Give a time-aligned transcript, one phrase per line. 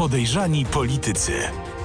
[0.00, 1.32] Podejrzani politycy.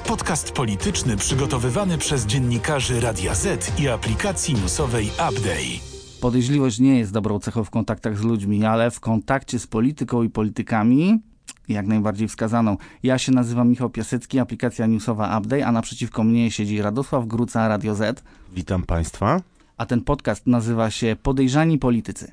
[0.07, 5.79] Podcast polityczny przygotowywany przez dziennikarzy Radia Z i aplikacji newsowej Update.
[6.21, 10.29] Podejrzliwość nie jest dobrą cechą w kontaktach z ludźmi, ale w kontakcie z polityką i
[10.29, 11.19] politykami
[11.67, 12.77] jak najbardziej wskazaną.
[13.03, 17.95] Ja się nazywam Michał Piasecki, aplikacja newsowa Update, a naprzeciwko mnie siedzi Radosław Gruca, Radio
[17.95, 18.23] Z.
[18.53, 19.41] Witam Państwa.
[19.77, 22.31] A ten podcast nazywa się Podejrzani Politycy.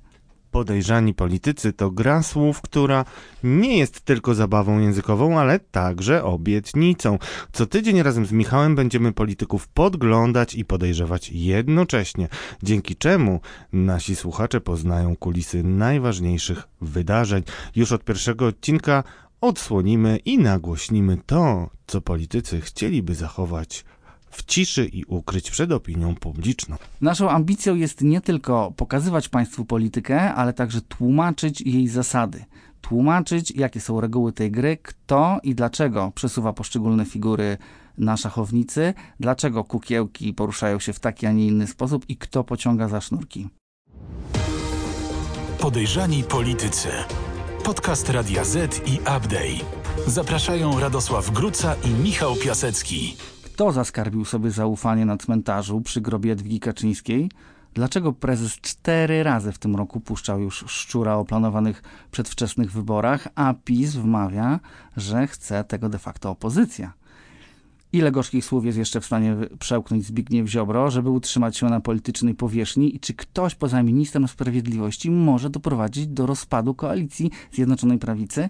[0.53, 3.05] Podejrzani politycy to gra słów, która
[3.45, 7.19] nie jest tylko zabawą językową, ale także obietnicą.
[7.53, 12.29] Co tydzień razem z Michałem będziemy polityków podglądać i podejrzewać jednocześnie,
[12.63, 13.41] dzięki czemu
[13.73, 17.43] nasi słuchacze poznają kulisy najważniejszych wydarzeń.
[17.77, 19.05] Już od pierwszego odcinka
[19.41, 23.85] odsłonimy i nagłośnimy to, co politycy chcieliby zachować
[24.33, 26.77] w ciszy i ukryć przed opinią publiczną.
[27.01, 32.45] Naszą ambicją jest nie tylko pokazywać Państwu politykę, ale także tłumaczyć jej zasady.
[32.81, 37.59] Tłumaczyć, jakie są reguły tej gry, kto i dlaczego przesuwa poszczególne figury
[37.99, 42.89] na szachownicy, dlaczego kukiełki poruszają się w taki, a nie inny sposób i kto pociąga
[42.89, 43.49] za sznurki.
[45.61, 46.89] Podejrzani politycy.
[47.65, 49.65] Podcast Radia Z i Update.
[50.07, 53.17] Zapraszają Radosław Gruca i Michał Piasecki.
[53.55, 57.31] Kto zaskarbił sobie zaufanie na cmentarzu przy grobie Edwigi Kaczyńskiej?
[57.75, 63.55] Dlaczego prezes cztery razy w tym roku puszczał już szczura o planowanych przedwczesnych wyborach, a
[63.65, 64.61] PiS wmawia,
[64.97, 66.93] że chce tego de facto opozycja?
[67.93, 72.35] Ile gorzkich słów jest jeszcze w stanie przełknąć Zbigniew Ziobro, żeby utrzymać się na politycznej
[72.35, 78.49] powierzchni i czy ktoś poza ministrem sprawiedliwości może doprowadzić do rozpadu koalicji Zjednoczonej Prawicy?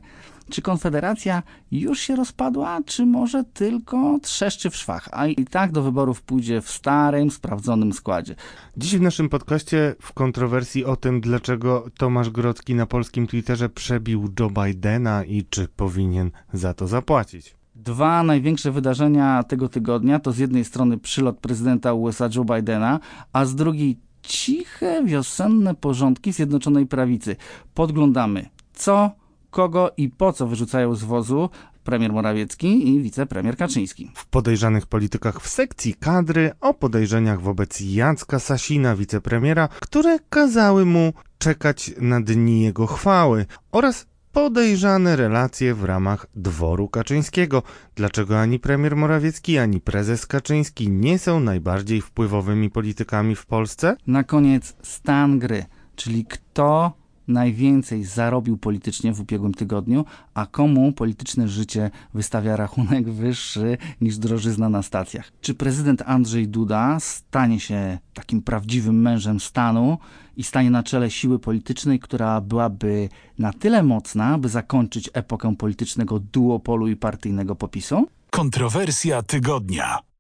[0.51, 5.83] Czy Konfederacja już się rozpadła, czy może tylko trzeszczy w szwach, a i tak do
[5.83, 8.35] wyborów pójdzie w starym, sprawdzonym składzie?
[8.77, 14.29] Dziś w naszym podcaście w kontrowersji o tym, dlaczego Tomasz Grodzki na polskim Twitterze przebił
[14.41, 17.55] Joe Bidena i czy powinien za to zapłacić.
[17.75, 23.01] Dwa największe wydarzenia tego tygodnia to z jednej strony przylot prezydenta USA Joe Bidena,
[23.33, 27.37] a z drugiej ciche, wiosenne porządki Zjednoczonej Prawicy.
[27.75, 29.11] Podglądamy, co,
[29.53, 31.51] kogo i po co wyrzucają z wozu
[31.85, 34.11] premier Morawiecki i wicepremier Kaczyński.
[34.15, 41.13] W podejrzanych politykach w sekcji kadry o podejrzeniach wobec Jacka Sasina, wicepremiera, które kazały mu
[41.39, 47.63] czekać na dni jego chwały oraz podejrzane relacje w ramach dworu Kaczyńskiego.
[47.95, 53.97] Dlaczego ani premier Morawiecki, ani prezes Kaczyński nie są najbardziej wpływowymi politykami w Polsce?
[54.07, 55.65] Na koniec stan gry,
[55.97, 63.79] czyli kto najwięcej zarobił politycznie w ubiegłym tygodniu, a komu polityczne życie wystawia rachunek wyższy
[64.01, 65.33] niż drożyzna na stacjach.
[65.41, 69.99] Czy prezydent Andrzej Duda stanie się takim prawdziwym mężem stanu
[70.37, 73.09] i stanie na czele siły politycznej, która byłaby
[73.39, 78.07] na tyle mocna, by zakończyć epokę politycznego duopolu i partyjnego popisu?
[78.31, 80.12] Kontrowersja tygodnia.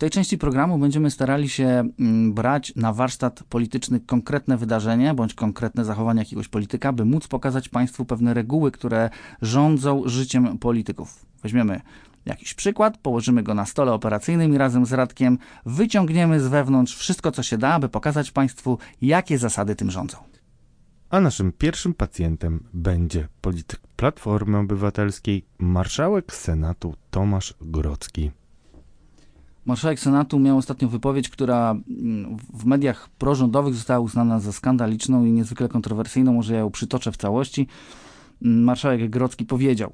[0.00, 1.64] Tej części programu będziemy starali się
[1.98, 7.68] mm, brać na warsztat polityczny konkretne wydarzenie bądź konkretne zachowania jakiegoś polityka, by móc pokazać
[7.68, 9.10] Państwu pewne reguły, które
[9.42, 11.26] rządzą życiem polityków.
[11.42, 11.80] Weźmiemy
[12.26, 17.32] jakiś przykład, położymy go na stole operacyjnym i razem z Radkiem wyciągniemy z wewnątrz wszystko,
[17.32, 20.16] co się da, aby pokazać Państwu, jakie zasady tym rządzą.
[21.10, 28.30] A naszym pierwszym pacjentem będzie polityk Platformy Obywatelskiej, marszałek Senatu Tomasz Grodzki.
[29.66, 35.32] Marszałek Senatu miał ostatnio wypowiedź, która mm, w mediach prorządowych została uznana za skandaliczną i
[35.32, 36.32] niezwykle kontrowersyjną.
[36.32, 37.66] Może ja ją przytoczę w całości.
[38.42, 39.92] Mm, marszałek Grodzki powiedział: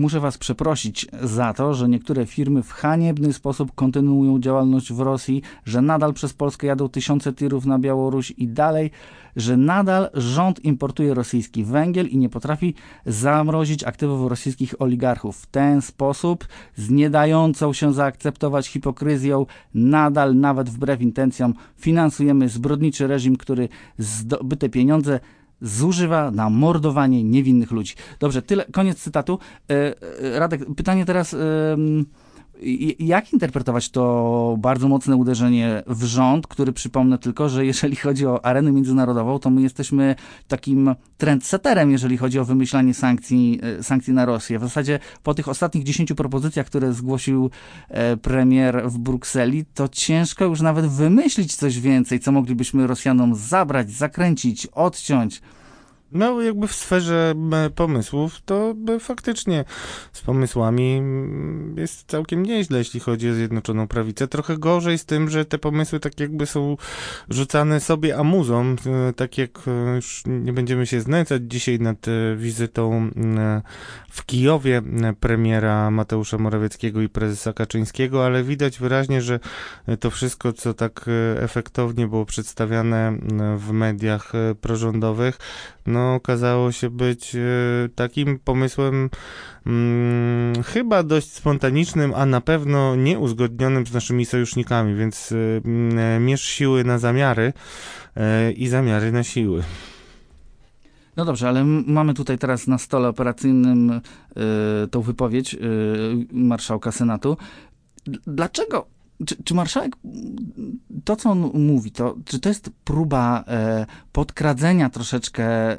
[0.00, 5.42] Muszę Was przeprosić za to, że niektóre firmy w haniebny sposób kontynuują działalność w Rosji,
[5.64, 8.90] że nadal przez Polskę jadą tysiące tirów na Białoruś i dalej,
[9.36, 12.74] że nadal rząd importuje rosyjski węgiel i nie potrafi
[13.06, 15.36] zamrozić aktywów rosyjskich oligarchów.
[15.36, 23.06] W ten sposób, z nie dającą się zaakceptować hipokryzją, nadal, nawet wbrew intencjom, finansujemy zbrodniczy
[23.06, 23.68] reżim, który
[23.98, 25.20] zdobyte pieniądze
[25.60, 27.94] zużywa na mordowanie niewinnych ludzi.
[28.20, 29.38] Dobrze, tyle, koniec cytatu.
[29.70, 29.94] E,
[30.34, 31.36] e, Radek, pytanie teraz,
[32.98, 38.44] jak interpretować to bardzo mocne uderzenie w rząd, który przypomnę tylko, że jeżeli chodzi o
[38.44, 40.14] arenę międzynarodową, to my jesteśmy
[40.48, 44.58] takim trendseterem, jeżeli chodzi o wymyślanie sankcji, e, sankcji na Rosję.
[44.58, 47.50] W zasadzie po tych ostatnich 10 propozycjach, które zgłosił
[48.22, 54.66] premier w Brukseli, to ciężko już nawet wymyślić coś więcej, co moglibyśmy Rosjanom zabrać, zakręcić,
[54.66, 55.40] odciąć.
[56.12, 59.64] No, jakby w sferze e, pomysłów, to faktycznie
[60.12, 61.02] z pomysłami
[61.76, 64.28] jest całkiem nieźle, jeśli chodzi o Zjednoczoną Prawicę.
[64.28, 66.76] Trochę gorzej z tym, że te pomysły tak jakby są
[67.28, 73.10] rzucane sobie amuzą, e, tak jak e, już nie będziemy się znęcać dzisiaj nad wizytą
[74.10, 74.82] w Kijowie
[75.20, 79.40] premiera Mateusza Morawieckiego i prezesa Kaczyńskiego, ale widać wyraźnie, że
[80.00, 81.04] to wszystko, co tak
[81.36, 83.18] efektownie było przedstawiane
[83.56, 85.38] w mediach prorządowych,
[85.86, 87.38] no, okazało się być e,
[87.94, 89.10] takim pomysłem
[89.64, 96.84] hmm, chyba dość spontanicznym, a na pewno nieuzgodnionym z naszymi sojusznikami, więc hmm, mierz siły
[96.84, 97.52] na zamiary
[98.56, 99.62] i zamiary na siły.
[101.16, 104.00] No dobrze, ale mamy tutaj teraz na stole operacyjnym y,
[104.88, 105.58] tą wypowiedź y,
[106.32, 107.36] marszałka Senatu.
[108.26, 108.86] Dlaczego
[109.26, 109.96] czy, czy marszałek,
[111.04, 115.78] to co on mówi, to, czy to jest próba e, podkradzenia troszeczkę e,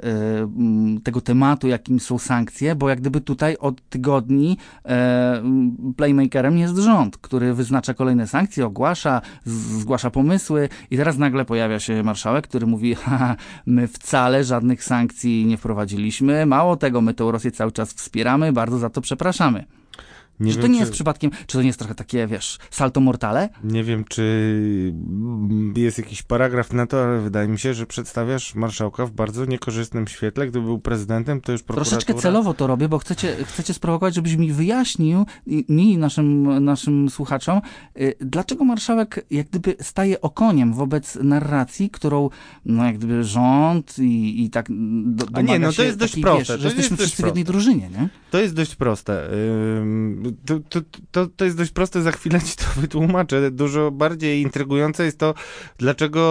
[1.04, 5.44] tego tematu, jakim są sankcje, bo jak gdyby tutaj od tygodni e,
[5.98, 12.04] playmakerem jest rząd, który wyznacza kolejne sankcje, ogłasza, zgłasza pomysły i teraz nagle pojawia się
[12.04, 13.36] marszałek, który mówi, ha,
[13.66, 18.78] my wcale żadnych sankcji nie wprowadziliśmy, mało tego, my tę Rosję cały czas wspieramy, bardzo
[18.78, 19.81] za to przepraszamy.
[20.42, 20.80] Nie czy wiem, to nie czy...
[20.80, 23.50] jest przypadkiem, czy to nie jest trochę takie, wiesz, salto mortale?
[23.64, 24.24] Nie wiem, czy
[25.76, 30.08] jest jakiś paragraf na to, ale wydaje mi się, że przedstawiasz marszałka w bardzo niekorzystnym
[30.08, 30.48] świetle.
[30.48, 31.98] Gdyby był prezydentem, to już prokuratura...
[31.98, 35.26] Troszeczkę celowo to robię, bo chcecie, chcecie sprowokować, żebyś mi wyjaśnił,
[35.70, 37.62] mi naszym, naszym słuchaczom,
[38.00, 42.30] y, dlaczego marszałek jak gdyby staje okoniem wobec narracji, którą
[42.66, 44.68] no jak gdyby rząd i, i tak
[45.04, 46.54] do, A nie, no to jest dość proste.
[46.54, 48.10] Wiesz, że jesteśmy wszyscy w jednej drużynie, nie?
[48.32, 49.30] To jest dość proste.
[50.46, 50.80] To, to,
[51.12, 53.52] to, to jest dość proste, za chwilę ci to wytłumaczę.
[53.52, 55.34] Dużo bardziej intrygujące jest to,
[55.78, 56.22] dlaczego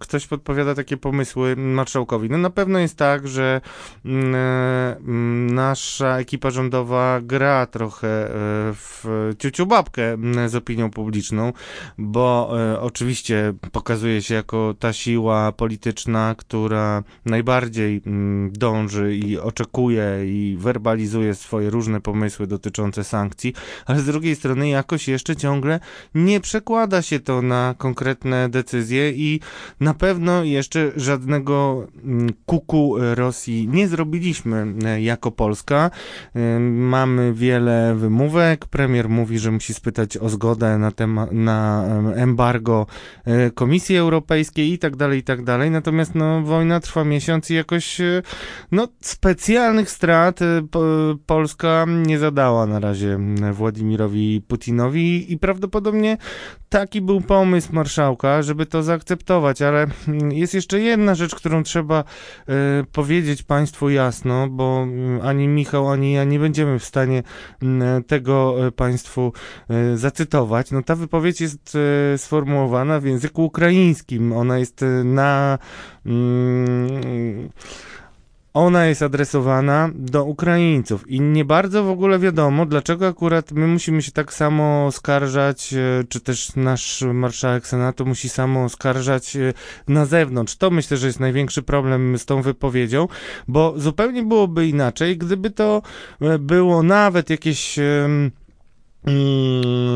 [0.00, 2.30] ktoś podpowiada takie pomysły marszałkowi.
[2.30, 3.60] No na pewno jest tak, że
[4.04, 8.30] mm, nasza ekipa rządowa gra trochę e,
[8.72, 9.04] w
[9.38, 11.52] ciuciu babkę mm, z opinią publiczną,
[11.98, 20.04] bo e, oczywiście pokazuje się jako ta siła polityczna, która najbardziej mm, dąży i oczekuje
[20.24, 23.54] i werbalizuje swoje różne pomysły dotyczące sankcji,
[23.86, 25.80] ale z drugiej strony jakoś jeszcze ciągle
[26.14, 29.40] nie przekłada się to na konkretne decyzje i
[29.80, 35.90] na pewno jeszcze żadnego mm, kuku Rosji nie zrobiliśmy e, jako Polska.
[36.34, 38.66] E, mamy wiele wymówek.
[38.66, 41.84] Premier mówi, że musi spytać o zgodę na, temat, na
[42.14, 42.86] embargo
[43.24, 45.70] e, Komisji Europejskiej i tak dalej, i tak dalej.
[45.70, 48.00] Natomiast no, wojna trwa miesiąc i jakoś
[48.72, 50.40] no, specjalnych strat
[51.26, 53.18] Polska nie zadała na razie
[53.52, 56.16] Władimirowi Putinowi i prawdopodobnie
[56.68, 59.86] taki był pomysł marszałka, żeby to zaakceptować, ale
[60.30, 62.04] jest jeszcze jedna rzecz, którą trzeba
[62.48, 62.52] y,
[62.92, 64.86] powiedzieć Państwu jasno, bo
[65.22, 67.22] ani Michał, ani ja nie będziemy w stanie
[68.06, 69.32] tego e, Państwu
[69.70, 70.70] y, zacytować.
[70.70, 71.78] No ta wypowiedź jest
[72.16, 74.32] sformułowana w języku ukraińskim.
[74.32, 75.58] Ona jest na
[76.06, 77.50] mm,
[78.54, 84.02] ona jest adresowana do Ukraińców i nie bardzo w ogóle wiadomo, dlaczego akurat my musimy
[84.02, 89.52] się tak samo oskarżać, e, czy też nasz marszałek Senatu musi samo oskarżać e,
[89.88, 90.56] na zewnątrz.
[90.56, 93.08] To myślę, że jest największy problem z tą wypowiedzią,
[93.48, 95.82] bo zupełnie byłoby inaczej, gdyby to
[96.20, 97.78] e, było nawet jakieś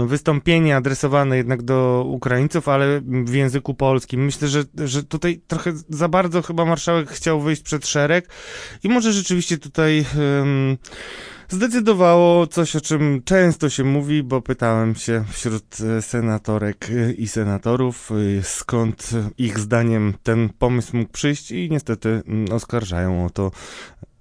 [0.06, 4.24] wystąpienie adresowane jednak do Ukraińców, ale w języku polskim.
[4.24, 8.28] Myślę, że, że tutaj trochę za bardzo chyba marszałek chciał wyjść przed szereg
[8.82, 10.04] i może rzeczywiście tutaj
[10.38, 10.78] um,
[11.48, 17.28] zdecydowało coś, o czym często się mówi, bo pytałem się wśród e, senatorek e, i
[17.28, 23.50] senatorów, e, skąd ich zdaniem ten pomysł mógł przyjść i niestety mm, oskarżają o to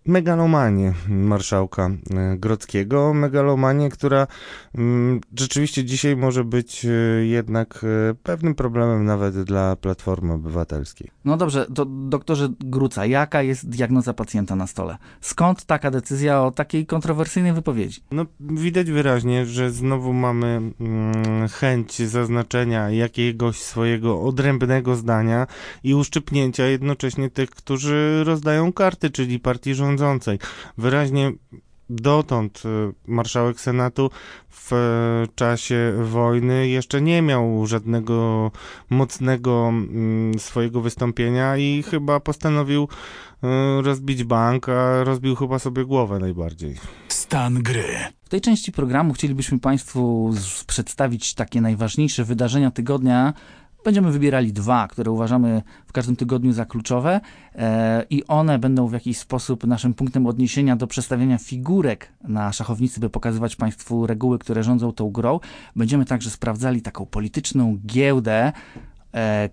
[0.07, 3.13] megalomanię marszałka e, Grodzkiego.
[3.13, 4.27] Megalomanię, która
[4.75, 6.89] mm, rzeczywiście dzisiaj może być e,
[7.25, 11.09] jednak e, pewnym problemem nawet dla Platformy Obywatelskiej.
[11.25, 14.97] No dobrze, to doktorze Gruca, jaka jest diagnoza pacjenta na stole?
[15.21, 18.01] Skąd taka decyzja o takiej kontrowersyjnej wypowiedzi?
[18.11, 25.47] No widać wyraźnie, że znowu mamy mm, chęć zaznaczenia jakiegoś swojego odrębnego zdania
[25.83, 30.39] i uszczypnięcia jednocześnie tych, którzy rozdają karty, czyli partii rządzącej rządzącej.
[30.77, 31.31] Wyraźnie
[31.89, 34.09] dotąd y, marszałek Senatu
[34.49, 34.71] w
[35.35, 38.51] czasie wojny jeszcze nie miał żadnego
[38.89, 43.47] mocnego mm, swojego wystąpienia i chyba postanowił y,
[43.81, 46.75] rozbić bank, a rozbił chyba sobie głowę najbardziej.
[47.07, 47.85] Stan gry.
[48.23, 50.33] W tej części programu chcielibyśmy Państwu
[50.67, 53.33] przedstawić takie najważniejsze wydarzenia tygodnia
[53.85, 57.21] Będziemy wybierali dwa, które uważamy w każdym tygodniu za kluczowe
[57.55, 62.99] e, i one będą w jakiś sposób naszym punktem odniesienia do przedstawiania figurek na szachownicy,
[62.99, 65.39] by pokazywać Państwu reguły, które rządzą tą grą.
[65.75, 68.51] Będziemy także sprawdzali taką polityczną giełdę,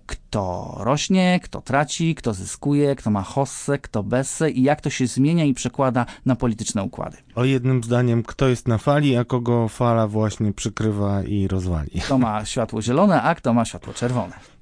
[0.05, 5.07] kto rośnie, kto traci, kto zyskuje, kto ma hossę, kto bessę i jak to się
[5.07, 7.17] zmienia i przekłada na polityczne układy.
[7.35, 12.01] O jednym zdaniem, kto jest na fali, a kogo fala właśnie przykrywa i rozwali.
[12.05, 14.54] Kto ma światło zielone, a kto ma światło czerwone.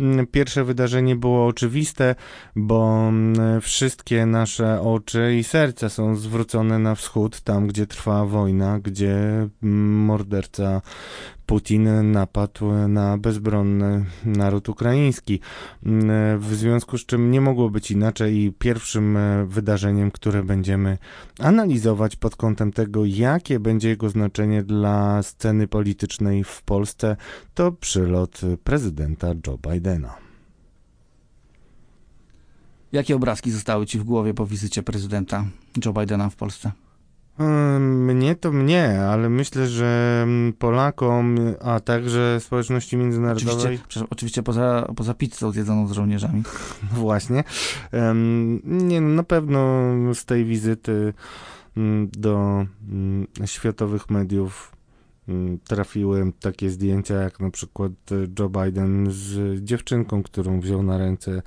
[0.00, 2.14] Mm, Pierwsze wydarzenie było oczywiste,
[2.56, 8.80] bo mm, wszystkie nasze oczy i serca są zwrócone na wschód, tam gdzie trwa wojna,
[8.80, 9.16] gdzie
[9.62, 10.80] mm, morderca
[11.46, 15.40] Putin napadł na bezbronny naród ukraiński.
[16.38, 20.98] W związku z czym nie mogło być inaczej i pierwszym e, wydarzeniem, które będziemy
[21.38, 27.16] analizować pod kątem tego, jakie będzie jego znaczenie dla sceny politycznej w Polsce,
[27.54, 30.14] to przylot prezydenta Joe Bidena.
[32.92, 35.44] Jakie obrazki zostały ci w głowie po wizycie prezydenta
[35.84, 36.72] Joe Bidena w Polsce?
[37.38, 44.42] Mm, Mnie to mnie, ale myślę, że mm, Polakom, a także społeczności międzynarodowej, Oczywiście, oczywiście
[44.42, 46.42] poza, poza pizzą zjedzoną z żołnierzami.
[46.92, 47.44] właśnie,
[47.92, 49.60] em, nie, no, na pewno
[50.14, 51.14] z tej wizyty
[51.76, 54.73] mm, do mm, światowych mediów
[55.68, 61.42] trafiły takie zdjęcia, jak na przykład e, Joe Biden z dziewczynką, którą wziął na ręce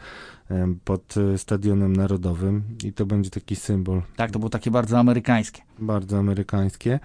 [0.86, 5.62] pod e, Stadionem Narodowym i to będzie taki symbol Tak, to było takie bardzo amerykańskie.
[5.79, 7.00] bardzo amerykańskie.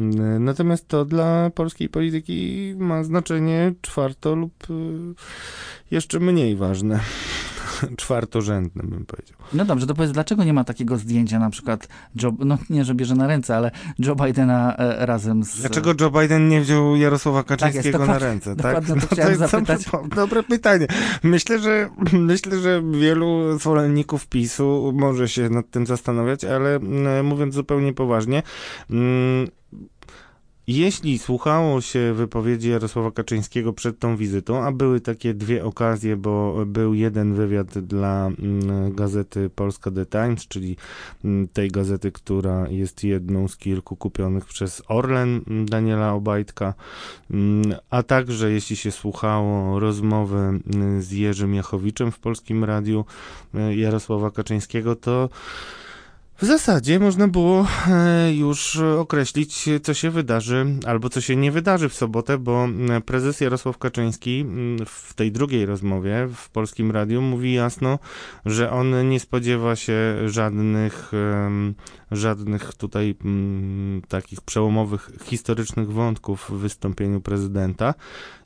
[0.00, 4.66] Mm, Natomiast to dla polskiej polityki ma znaczenie czwarto lub
[5.90, 7.00] jeszcze mniej ważne.
[7.96, 9.36] Czwartorzędne bym powiedział.
[9.52, 11.88] No dobrze, to powiedz, dlaczego nie ma takiego zdjęcia na przykład
[12.22, 15.60] Joe, no nie, że bierze na ręce, ale Joe Bidena e, razem z...
[15.60, 18.56] Dlaczego Joe Biden nie wziął Jarosława Tak jest, Kaczyńskiego na ręce?
[18.56, 18.84] Tak?
[18.84, 19.82] dokładnie to jest zapytać.
[20.16, 20.86] dobre- pytanie.
[21.22, 27.54] Myślę, że myślę, że wielu zwolenników PiSu może się nad tym zastanawiać, ale mm, mówiąc
[27.54, 28.42] zupełnie poważnie,
[28.90, 29.48] mm,
[30.66, 36.66] jeśli słuchało się wypowiedzi Jarosława Kaczyńskiego przed tą wizytą, a były takie dwie okazje, bo
[36.66, 40.76] był jeden wywiad dla mm, gazety Polska The Times, czyli
[41.24, 46.74] mm, tej gazety, która jest jedną z kilku kupionych przez Orlen mm, Daniela Obajtka,
[47.90, 50.60] a także jeśli się słuchało rozmowy
[50.98, 53.04] z Jerzym Jachowiczem w Polskim Radiu
[53.76, 55.28] Jarosława Kaczyńskiego, to
[56.38, 61.88] w zasadzie można było e, już określić, co się wydarzy albo co się nie wydarzy
[61.88, 64.46] w sobotę, bo mm, prezes Jarosław Kaczyński
[64.86, 67.98] w tej drugiej rozmowie w Polskim Radiu mówi jasno,
[68.46, 69.94] że on nie spodziewa się
[70.26, 71.12] żadnych,
[72.10, 73.14] żadnych tutaj
[74.08, 77.94] takich przełomowych historycznych wątków w wystąpieniu prezydenta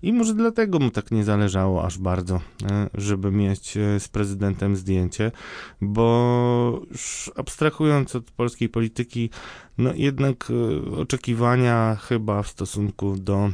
[0.03, 2.41] i może dlatego mu tak nie zależało aż bardzo,
[2.71, 5.33] e, żeby mieć e, z prezydentem zdjęcie,
[5.81, 7.31] bo już
[7.79, 9.31] abstrahując od polskiej polityki,
[9.79, 13.51] no jednak e, oczekiwania chyba w stosunku do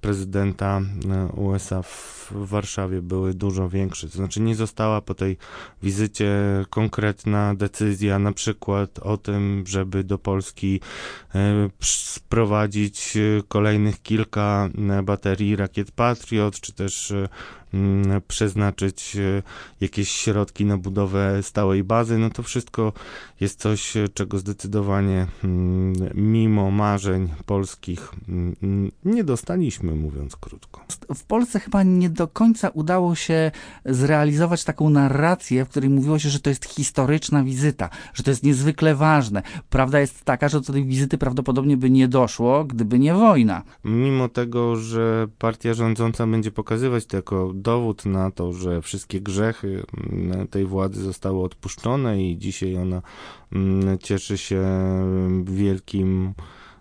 [0.00, 4.08] prezydenta e, USA w Warszawie były dużo większe.
[4.08, 5.36] To znaczy nie została po tej
[5.82, 6.30] wizycie
[6.70, 10.80] konkretna decyzja na przykład o tym, żeby do Polski
[11.34, 14.68] e, sprowadzić kolejnych kilka
[15.04, 17.12] baterii rakiet Patriot, czy też
[18.28, 19.42] przeznaczyć e,
[19.80, 22.92] jakieś środki na budowę stałej bazy, no to wszystko
[23.40, 30.80] jest coś, e, czego zdecydowanie mm, mimo marzeń polskich mm, nie dostaliśmy, mówiąc krótko.
[31.14, 33.50] W Polsce chyba nie do końca udało się
[33.84, 38.42] zrealizować taką narrację, w której mówiło się, że to jest historyczna wizyta, że to jest
[38.42, 39.42] niezwykle ważne.
[39.70, 43.62] Prawda jest taka, że do tej wizyty prawdopodobnie by nie doszło, gdyby nie wojna.
[43.84, 49.82] Mimo tego, że partia rządząca będzie pokazywać to jako dowód na to, że wszystkie grzechy
[50.12, 53.02] mm, tej władzy zostały odpuszczone i dzisiaj ona
[53.52, 54.62] mm, cieszy się
[55.44, 56.34] wielkim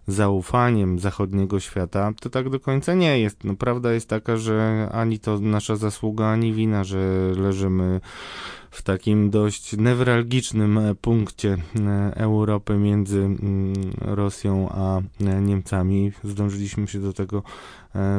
[0.08, 3.44] zaufaniem zachodniego świata, to tak do końca nie jest.
[3.44, 8.02] No, prawda jest taka, że ani to nasza zasługa, ani wina, że leżymy
[8.76, 16.12] w takim dość newralgicznym e, punkcie e, Europy między mm, Rosją a e, Niemcami.
[16.24, 17.44] Zdążyliśmy się do tego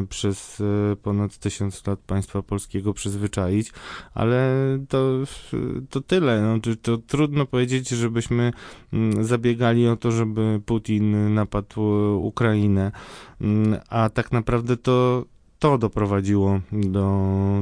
[0.09, 0.63] przez
[1.03, 3.73] ponad tysiąc lat państwa polskiego przyzwyczaić,
[4.15, 4.51] ale
[4.89, 5.13] to,
[5.91, 6.43] to tyle.
[6.43, 8.53] No, to, to trudno powiedzieć, żebyśmy
[8.93, 11.81] mm, zabiegali o to, żeby Putin napadł
[12.27, 12.93] Ukrainę,
[13.41, 15.25] Mm, a tak naprawdę to
[15.67, 17.07] to doprowadziło do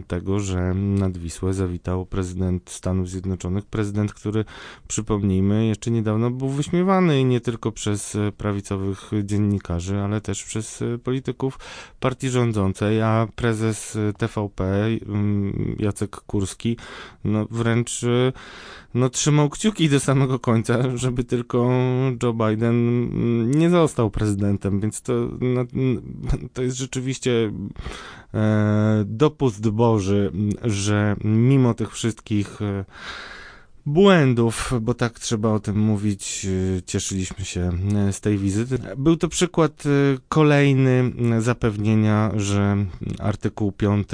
[0.06, 4.44] tego, że nad Wisłę zawitał prezydent Stanów Zjednoczonych, prezydent, który,
[4.88, 11.58] przypomnijmy, jeszcze niedawno był wyśmiewany nie tylko przez prawicowych dziennikarzy, ale też przez polityków
[12.00, 16.76] partii rządzącej, a prezes TVP mm, Jacek Kurski
[17.24, 18.00] no, wręcz
[18.94, 21.70] no, trzymał kciuki do samego końca, żeby tylko
[22.22, 23.10] Joe Biden
[23.50, 25.64] nie został prezydentem, więc to, no,
[26.52, 27.52] to jest rzeczywiście
[28.34, 30.32] e, dopust Boży,
[30.62, 32.84] że mimo tych wszystkich e,
[33.86, 36.46] błędów, bo tak trzeba o tym mówić.
[36.78, 37.70] E, cieszyliśmy się
[38.08, 38.78] e, z tej wizyty.
[38.96, 39.90] Był to przykład e,
[40.28, 42.76] kolejny zapewnienia, że
[43.18, 44.08] artykuł 5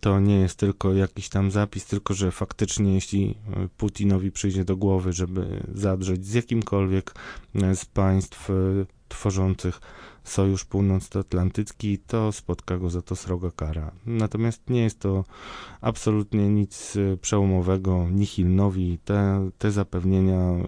[0.00, 3.34] to nie jest tylko jakiś tam zapis, tylko że faktycznie jeśli
[3.76, 7.14] Putinowi przyjdzie do głowy, żeby zadrzeć z jakimkolwiek
[7.74, 8.48] z państw
[9.08, 9.80] tworzących
[10.24, 13.90] Sojusz Północnoatlantycki, to spotka go za to sroga kara.
[14.06, 15.24] Natomiast nie jest to
[15.80, 18.98] absolutnie nic e, przełomowego, nihilnowi.
[19.04, 20.66] Te, te zapewnienia e,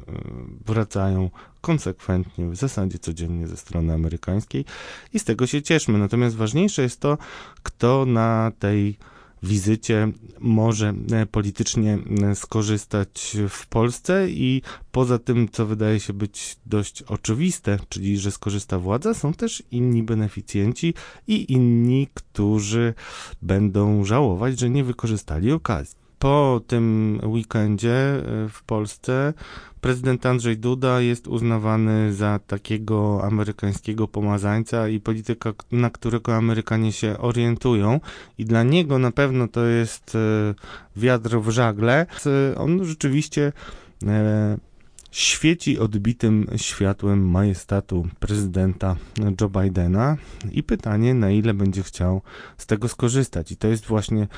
[0.67, 4.65] wracają konsekwentnie, w zasadzie codziennie ze strony amerykańskiej
[5.13, 5.99] i z tego się cieszmy.
[5.99, 7.19] Natomiast ważniejsze jest to,
[7.63, 8.99] kto na tej
[9.47, 14.63] wizycie może e, politycznie e, skorzystać w Polsce i
[14.93, 20.03] poza tym, co wydaje się być dość oczywiste, czyli że skorzysta władza, są też inni
[20.03, 20.95] beneficjenci
[21.29, 22.95] i inni, którzy
[23.43, 25.97] będą żałować, że nie wykorzystali okazji.
[26.19, 29.35] Po tym weekendzie e, w Polsce
[29.87, 37.19] prezydent Andrzej Duda jest uznawany za takiego amerykańskiego pomazańca i polityka, na którego Amerykanie się
[37.19, 38.01] orientują
[38.39, 40.55] i dla niego na pewno to jest e,
[40.97, 42.07] wiatr w żagle.
[42.57, 43.53] On rzeczywiście
[44.07, 44.59] e,
[45.17, 48.97] świeci odbitym światłem majestatu prezydenta
[49.41, 50.17] Joe Bidena
[50.53, 52.23] i pytanie, na ile będzie chciał
[52.57, 53.53] z tego skorzystać.
[53.53, 54.29] I to jest właśnie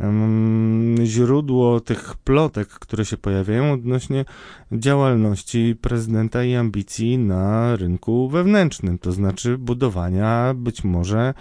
[0.00, 4.24] um, źródło tych plotek, które się pojawiają odnośnie
[4.72, 11.34] działalności prezydenta i ambicji na rynku wewnętrznym, to znaczy budowania być może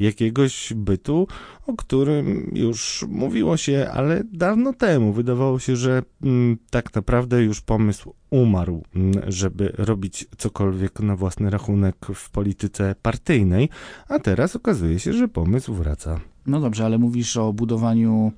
[0.00, 1.28] jakiegoś bytu,
[1.66, 5.12] o którym już mówiło się, ale dawno temu.
[5.12, 11.50] Wydawało się, że mm, tak naprawdę już pomysł umarł, mm, żeby robić cokolwiek na własny
[11.50, 13.68] rachunek w polityce partyjnej,
[14.08, 16.20] a teraz okazuje się, że pomysł wraca.
[16.46, 18.32] No dobrze, ale mówisz o budowaniu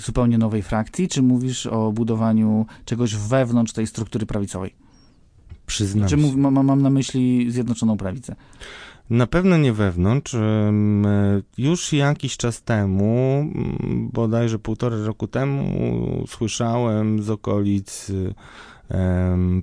[0.00, 4.74] zupełnie nowej frakcji, czy mówisz o budowaniu czegoś wewnątrz tej struktury prawicowej?
[5.66, 8.36] Przyznam czy mów, mam na myśli Zjednoczoną Prawicę?
[9.10, 10.36] Na pewno nie wewnątrz.
[11.58, 13.44] Już jakiś czas temu,
[14.12, 15.64] bodajże półtora roku temu,
[16.28, 18.12] słyszałem z okolic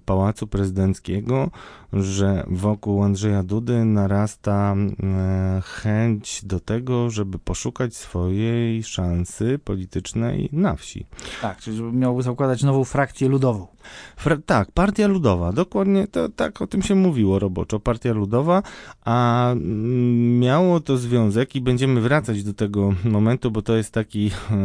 [0.06, 1.50] Pałacu Prezydenckiego,
[1.94, 4.76] że wokół Andrzeja Dudy narasta
[5.64, 11.06] chęć do tego, żeby poszukać swojej szansy politycznej na wsi.
[11.42, 13.68] Tak, czyli żeby miałby zakładać nową frakcję ludową.
[14.18, 18.64] Fra tak, Partia Ludowa, dokładnie to, tak o tym się mówiło roboczo, Partia Ludowa,
[19.06, 24.28] a mm, miało to związek i będziemy wracać do tego momentu, bo to jest taki
[24.28, 24.56] e,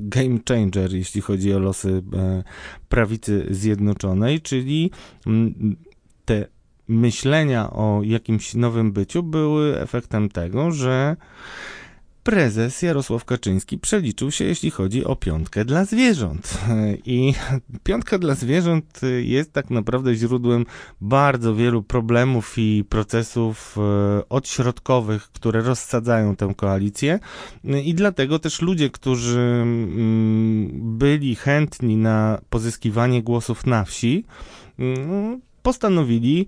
[0.00, 2.42] game changer, jeśli chodzi o losy e,
[2.88, 3.93] prawicy zjednoczonej,
[4.40, 4.90] czyli
[5.26, 5.76] mm,
[6.24, 6.46] te
[6.88, 11.16] myślenia o jakimś nowym byciu były efektem tego, że
[12.24, 16.58] prezes Jarosław Kaczyński przeliczył się, jeśli chodzi o piątkę dla zwierząt.
[17.06, 17.34] I
[17.82, 20.66] piątka dla zwierząt jest tak naprawdę źródłem
[21.00, 27.18] bardzo wielu problemów i procesów e, odśrodkowych, które rozsadzają tę koalicję.
[27.84, 34.24] I dlatego też ludzie, którzy mm, byli chętni na pozyskiwanie głosów na wsi,
[34.78, 36.46] mm, postanowili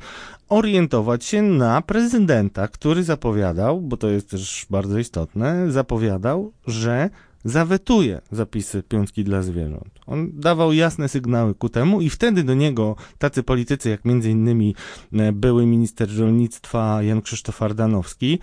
[0.48, 7.11] orientować się na prezydenta, który zapowiadał, bo to jest też bardzo istotne, zapowiadał, że
[7.44, 9.90] zawetuje zapisy piątki dla zwierząt.
[10.07, 14.74] On dawał jasne sygnały ku temu i wtedy do niego tacy politycy jak między innymi
[15.12, 18.38] e, były minister rolnictwa Jan Krzysztof Ardanowski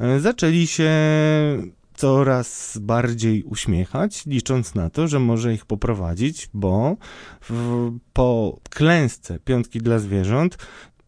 [0.00, 0.90] e, zaczęli się
[1.96, 6.96] coraz bardziej uśmiechać, licząc na to, że może ich poprowadzić, bo
[7.48, 10.58] w, po klęsce piątki dla zwierząt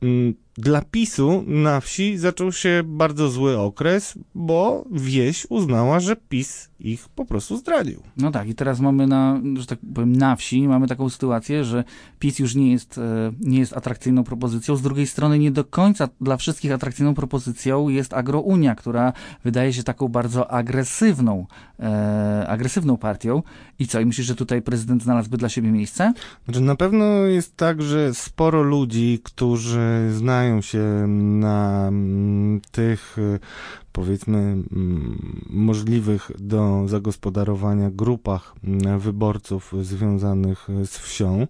[0.02, 6.68] mm, dla PiSu na wsi zaczął się bardzo zły okres, bo wieś uznała, że PiS
[6.80, 8.02] ich po prostu zdradził.
[8.16, 11.84] No tak, i teraz mamy na, że tak powiem, na wsi mamy taką sytuację, że
[12.18, 14.76] PiS już nie jest, e, nie jest atrakcyjną propozycją.
[14.76, 19.12] Z drugiej strony nie do końca dla wszystkich atrakcyjną propozycją jest Agrounia, która
[19.44, 21.46] wydaje się taką bardzo agresywną,
[21.80, 23.42] e, agresywną partią.
[23.78, 26.12] I co, i myślisz, że tutaj prezydent znalazłby dla siebie miejsce?
[26.44, 33.16] Znaczy, na pewno jest tak, że sporo ludzi, którzy znają skupiają się na mm, tych
[33.92, 41.46] powiedzmy mm, możliwych do zagospodarowania grupach mm, wyborców związanych z wsią.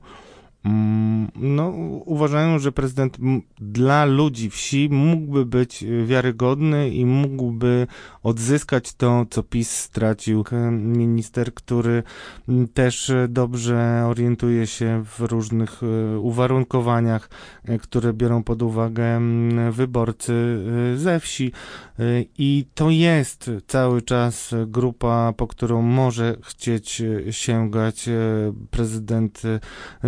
[0.69, 1.69] Mm, no,
[2.05, 3.19] uważają, że prezydent
[3.61, 7.87] dla ludzi wsi mógłby być wiarygodny i mógłby
[8.23, 10.45] odzyskać to, co PiS stracił.
[10.73, 12.03] Minister, który
[12.75, 17.31] też dobrze orientuje się w różnych e, uwarunkowaniach,
[17.65, 19.21] e, które biorą pod uwagę
[19.71, 20.33] wyborcy
[20.95, 21.53] e, ze wsi.
[22.39, 28.09] I to jest cały czas grupa, po którą może chcieć sięgać
[28.71, 29.43] prezydent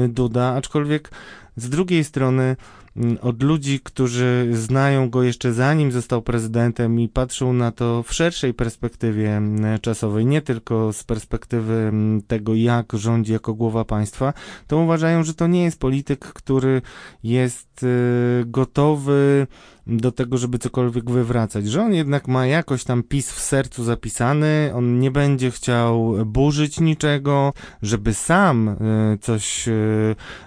[0.09, 1.11] Duda aczkolwiek
[1.57, 2.57] z drugiej strony
[2.97, 8.15] mm, od ludzi, którzy znają go jeszcze zanim został prezydentem i patrzą na to w
[8.15, 14.33] szerszej perspektywie mm, czasowej, nie tylko z perspektywy mm, tego, jak rządzi jako głowa państwa,
[14.67, 16.83] to uważają, że to nie jest polityk, który
[17.23, 19.47] jest y, gotowy
[19.87, 24.73] do tego, żeby cokolwiek wywracać, że on jednak ma jakoś tam PiS w sercu zapisany,
[24.75, 28.77] on nie będzie chciał burzyć niczego, żeby sam e,
[29.21, 29.73] coś e,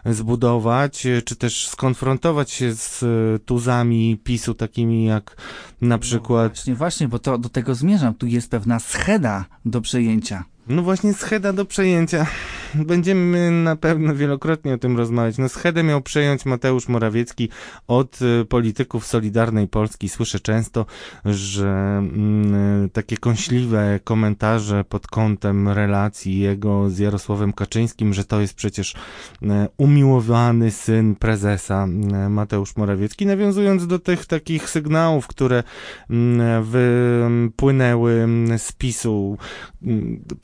[0.05, 3.05] zbudować, e, czy też skonfrontować się z
[3.45, 5.37] tuzami PiSu, takimi jak
[5.81, 6.51] na no przykład...
[6.51, 8.13] No właśnie, właśnie, bo to do tego zmierzam.
[8.13, 10.43] Tu jest pewna scheda do przejęcia.
[10.67, 12.25] No właśnie scheda do przejęcia.
[12.75, 15.37] Będziemy na pewno wielokrotnie o tym rozmawiać.
[15.37, 17.49] No schedę miał przejąć Mateusz Morawiecki
[17.87, 20.09] od y, polityków Solidarnej Polski.
[20.09, 20.85] Słyszę często,
[21.25, 28.53] że mm, takie kąśliwe komentarze pod kątem relacji jego z Jarosławem Kaczyńskim, że to jest
[28.53, 29.47] przecież y,
[29.77, 31.87] umiłowany syn prezesa
[32.25, 35.63] y, Mateusz Morawiecki, nawiązując do tych takich sygnałów, które
[36.09, 39.37] mm, wypłynęły z PiSu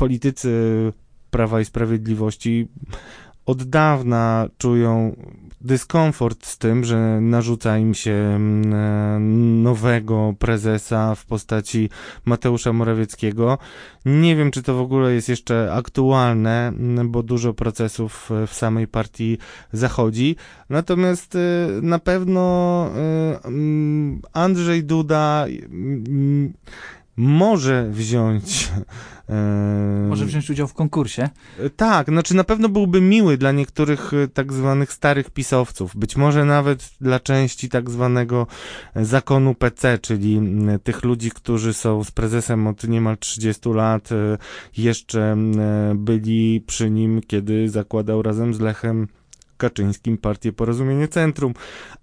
[0.10, 0.94] politycy
[1.32, 2.68] Prawa i Sprawiedliwości
[3.46, 5.16] od dawna czują
[5.62, 11.90] dyskomfort z tym, że narzuca im się mm, nowego prezesa w postaci
[12.26, 13.58] Mateusza Morawieckiego.
[14.06, 18.88] Nie wiem, czy to w ogóle jest jeszcze aktualne, mm, bo dużo procesów w samej
[18.88, 19.38] partii
[19.74, 20.36] zachodzi.
[20.70, 21.40] Natomiast y,
[21.82, 22.86] na pewno
[23.44, 25.46] mm, Andrzej Duda
[27.20, 28.72] może wziąć.
[29.30, 31.30] E, może wziąć udział w konkursie?
[31.76, 36.46] Tak, znaczy na pewno byłby miły dla niektórych e, tak zwanych starych pisowców, być może
[36.46, 38.48] nawet dla części tak zwanego
[38.96, 40.42] zakonu PC, czyli
[40.84, 44.38] tych ludzi, którzy są z prezesem od niemal 30 lat, e,
[44.78, 45.38] jeszcze
[45.96, 49.08] byli przy nim, kiedy zakładał razem z Lechem
[49.60, 51.54] Kaczyńskim partię Porozumienie Centrum,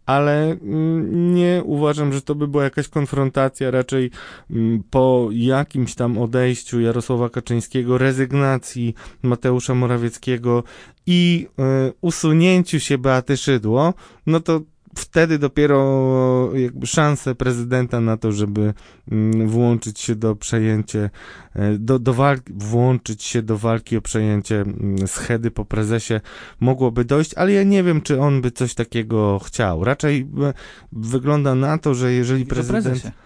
[0.06, 4.10] ale mm, nie uważam, że to by była jakaś konfrontacja, raczej
[4.50, 10.62] mm, po jakimś tam odejściu Jarosława Kaczyńskiego, rezygnacji Mateusza Morawieckiego
[11.06, 11.48] i
[11.88, 13.94] y, usunięciu się Beaty Szydło,
[14.26, 14.60] no to
[14.96, 18.74] wtedy dopiero jakby szanse prezydenta na to, żeby
[19.12, 21.10] mm, włączyć się do przejęcie,
[21.54, 26.20] e, do, do walki, włączyć się do walki o przejęcie mm, schedy po prezesie
[26.60, 29.84] mogłoby dojść, ale ja nie wiem, czy on by coś takiego chciał.
[29.84, 30.52] Raczej e,
[30.92, 33.25] wygląda na to, że jeżeli prezydent...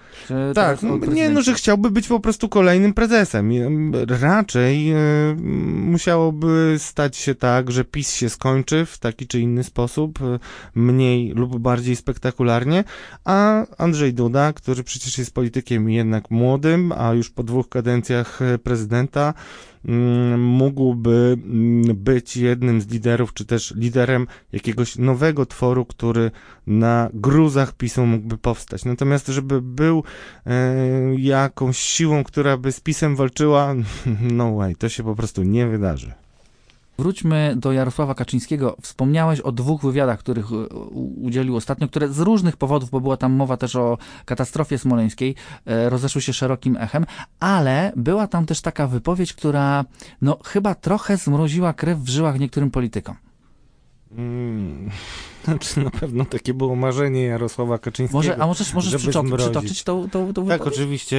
[0.54, 0.78] Tak,
[1.12, 3.50] nie, no, że chciałby być po prostu kolejnym prezesem.
[4.20, 5.36] Raczej y,
[5.74, 10.38] musiałoby stać się tak, że PiS się skończy w taki czy inny sposób, y,
[10.74, 12.84] mniej lub bardziej spektakularnie,
[13.24, 19.34] a Andrzej Duda, który przecież jest politykiem jednak młodym, a już po dwóch kadencjach prezydenta,
[19.79, 19.79] Mm,
[20.38, 26.30] mógłby mm, być jednym z liderów, czy też liderem jakiegoś nowego tworu, który
[26.66, 28.84] na gruzach PiSu mógłby powstać.
[28.84, 30.04] Natomiast, żeby był
[30.46, 30.74] e,
[31.18, 33.74] jakąś siłą, która by z PiSem walczyła,
[34.38, 36.12] no way, to się po prostu nie wydarzy.
[37.00, 38.76] Wróćmy do Jarosława Kaczyńskiego.
[38.82, 40.66] Wspomniałeś o dwóch wywiadach, których e,
[41.22, 45.34] udzielił ostatnio, które z różnych powodów, bo była tam mowa też o katastrofie smoleńskiej,
[45.66, 47.06] e, rozeszły się szerokim echem,
[47.40, 49.84] ale była tam też taka wypowiedź, która
[50.22, 53.16] no, chyba trochę zmroziła krew w żyłach niektórym politykom.
[54.12, 54.90] Mm.
[55.44, 58.18] Znaczy na pewno takie było marzenie Jarosława Kaczyńskiego.
[58.18, 61.18] Może, a możesz, możesz przytoczyć, przytoczyć tą, tą, tą Tak, oczywiście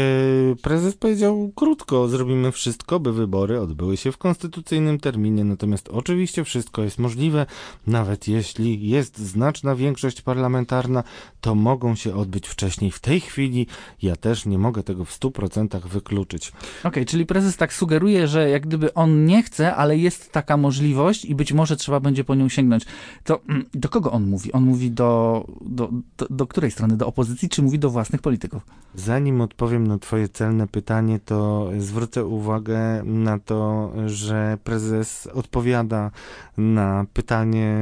[0.62, 6.84] prezes powiedział krótko, zrobimy wszystko, by wybory odbyły się w konstytucyjnym terminie, natomiast oczywiście wszystko
[6.84, 7.45] jest możliwe,
[7.88, 11.03] nawet jeśli jest znaczna większość parlamentarna,
[11.41, 12.91] to mogą się odbyć wcześniej.
[12.91, 13.67] W tej chwili
[14.01, 16.47] ja też nie mogę tego w 100% wykluczyć.
[16.47, 20.57] Okej, okay, czyli prezes tak sugeruje, że jak gdyby on nie chce, ale jest taka
[20.57, 22.86] możliwość i być może trzeba będzie po nią sięgnąć.
[23.23, 24.52] To mm, do kogo on mówi?
[24.52, 26.97] On mówi do, do, do, do, której strony?
[26.97, 28.65] Do opozycji, czy mówi do własnych polityków?
[28.95, 36.12] Zanim odpowiem na twoje celne pytanie, to zwrócę uwagę na to, że prezes odpowiada
[36.58, 37.78] na pytanie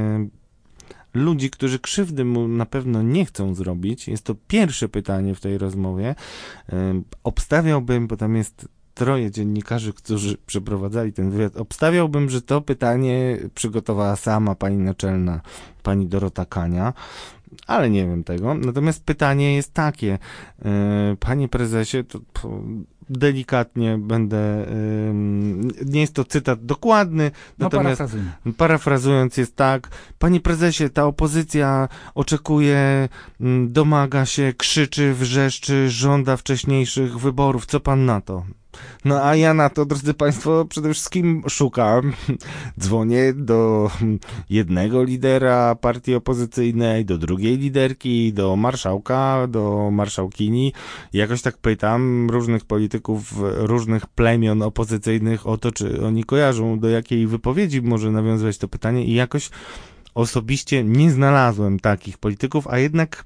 [1.14, 4.08] ludzi, którzy krzywdy mu na pewno nie chcą zrobić.
[4.08, 6.14] Jest to pierwsze pytanie w tej rozmowie.
[7.24, 8.68] Obstawiałbym, bo tam jest
[9.00, 15.40] troje dziennikarzy, którzy przeprowadzali ten wywiad, obstawiałbym, że to pytanie przygotowała sama pani naczelna,
[15.82, 16.92] pani Dorota Kania,
[17.66, 18.54] ale nie wiem tego.
[18.54, 20.18] Natomiast pytanie jest takie,
[20.64, 22.20] e, panie prezesie, to
[23.10, 24.66] delikatnie będę,
[25.86, 28.02] nie jest to cytat dokładny, no, natomiast
[28.56, 33.08] parafrazując jest tak, panie prezesie, ta opozycja oczekuje,
[33.66, 37.66] domaga się, krzyczy, wrzeszczy, żąda wcześniejszych wyborów.
[37.66, 38.44] Co pan na to?
[39.04, 42.12] No a ja na to, drodzy Państwo, przede wszystkim szukam.
[42.80, 43.90] Dzwonię do
[44.50, 50.72] jednego lidera partii opozycyjnej, do drugiej liderki, do marszałka, do marszałkini.
[51.12, 57.26] Jakoś tak pytam różnych polityków różnych plemion opozycyjnych o to, czy oni kojarzą, do jakiej
[57.26, 59.50] wypowiedzi może nawiązywać to pytanie i jakoś
[60.14, 63.24] osobiście nie znalazłem takich polityków, a jednak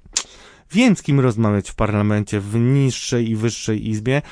[0.73, 4.23] wiem z kim rozmawiać w parlamencie, w niższej i wyższej izbie.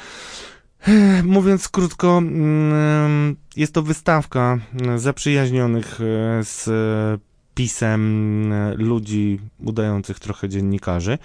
[1.24, 4.58] Mówiąc krótko, mm, jest to wystawka
[4.96, 6.70] zaprzyjaźnionych e, z
[7.54, 11.18] pisem e, ludzi udających trochę dziennikarzy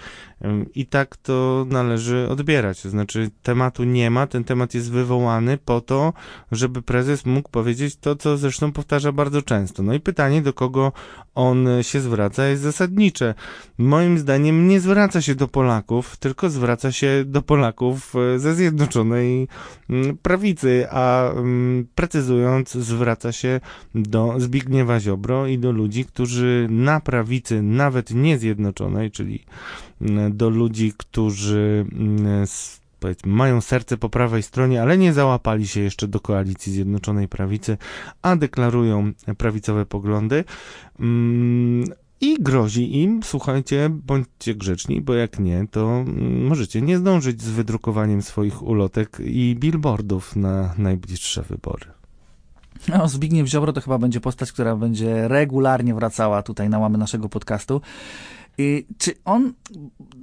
[0.74, 2.82] i tak to należy odbierać.
[2.82, 6.12] To znaczy tematu nie ma, ten temat jest wywołany po to,
[6.52, 9.82] żeby prezes mógł powiedzieć to, co zresztą powtarza bardzo często.
[9.82, 10.92] No i pytanie, do kogo
[11.34, 13.34] on się zwraca, jest zasadnicze.
[13.78, 19.48] Moim zdaniem nie zwraca się do Polaków, tylko zwraca się do Polaków e, ze Zjednoczonej
[20.22, 21.32] Prawicy, a
[21.94, 23.60] precyzując, zwraca się
[23.94, 29.44] do Zbigniewa Ziobro i do ludzi, którzy na prawicy, nawet nie zjednoczonej, czyli
[30.00, 32.46] mm, do ludzi, którzy mm,
[33.26, 37.78] mają serce po prawej stronie, ale nie załapali się jeszcze do koalicji Zjednoczonej Prawicy,
[38.22, 40.44] a deklarują prawicowe poglądy.
[41.00, 41.84] Mm,
[42.20, 46.04] I grozi im, słuchajcie, bądźcie grzeczni, bo jak nie, to
[46.48, 51.97] możecie nie zdążyć z wydrukowaniem swoich ulotek i billboardów na najbliższe wybory.
[52.88, 57.28] No, Zbigniew Ziobro to chyba będzie postać, która będzie regularnie wracała tutaj na łamy naszego
[57.28, 57.80] podcastu.
[58.98, 59.52] Czy on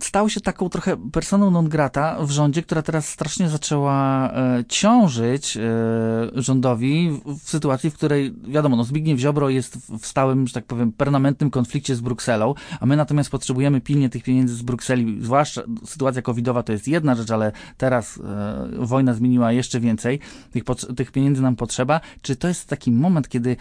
[0.04, 5.58] stał się taką trochę personą non grata w rządzie, która teraz strasznie zaczęła e, ciążyć
[5.58, 5.62] e,
[6.34, 10.66] rządowi w, w, sytuacji, w której, wiadomo, no Zbigniew Ziobro jest w stałym, że tak
[10.66, 15.62] powiem, permanentnym konflikcie z Brukselą, a my natomiast potrzebujemy pilnie tych pieniędzy z Brukseli, zwłaszcza
[15.86, 20.20] sytuacja covidowa to jest jedna rzecz, ale teraz e, wojna zmieniła jeszcze więcej,
[20.52, 20.64] tych,
[20.96, 22.02] tych pieniędzy nam potrzeba.
[22.22, 23.58] Czy to jest taki moment, kiedy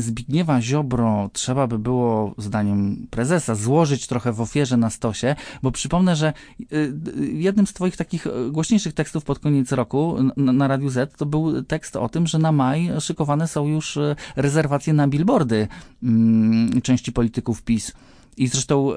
[0.00, 6.16] Zbigniewa Ziobro trzeba by było, zdaniem prezesa, złożyć trochę w ofierze na stosie, bo przypomnę,
[6.16, 6.76] że y,
[7.18, 11.16] y, jednym z twoich takich y, głośniejszych tekstów pod koniec roku na, na Radiu Z
[11.16, 13.98] to był tekst o tym, że na maj szykowane są już
[14.36, 15.68] rezerwacje na billboardy
[16.02, 17.92] mm, części polityków PiS.
[18.36, 18.90] I zresztą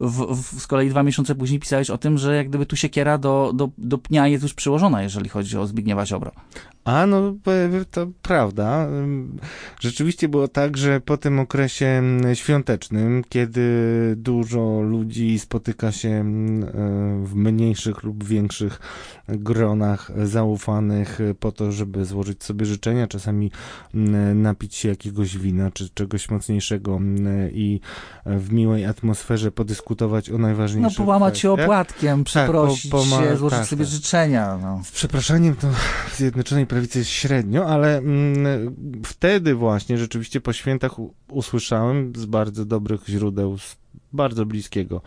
[0.00, 3.18] w, w, z kolei dwa miesiące później pisałeś o tym, że jak gdyby tu siekiera
[3.18, 6.32] do, do, do pnia jest już przyłożona, jeżeli chodzi o Zbigniewa Ziobro.
[6.86, 7.34] A no,
[7.90, 8.88] to prawda.
[9.80, 12.02] Rzeczywiście było tak, że po tym okresie
[12.34, 13.66] świątecznym, kiedy
[14.16, 16.24] dużo ludzi spotyka się
[17.22, 18.80] w mniejszych lub większych
[19.28, 23.50] gronach zaufanych po to, żeby złożyć sobie życzenia, czasami
[24.34, 27.00] napić się jakiegoś wina czy czegoś mocniejszego
[27.52, 27.80] i
[28.26, 33.58] w miłej atmosferze podyskutować o najważniejszych No połamać się opłatkiem, przeprosić tak, po, się, złożyć
[33.58, 33.94] tak, sobie tak.
[33.94, 34.58] życzenia.
[34.62, 34.80] No.
[34.84, 35.68] Z przeproszeniem to
[36.08, 40.92] w Zjednoczonej prawicy jest średnio, ale mm, wtedy właśnie rzeczywiście po świętach
[41.28, 43.76] usłyszałem z bardzo dobrych źródeł, z
[44.12, 45.00] bardzo bliskiego,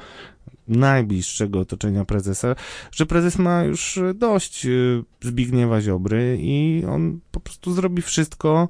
[0.68, 2.56] najbliższego otoczenia prezesa,
[2.92, 8.70] że prezes ma już dość y, Zbigniewa Ziobry i on po prostu zrobi wszystko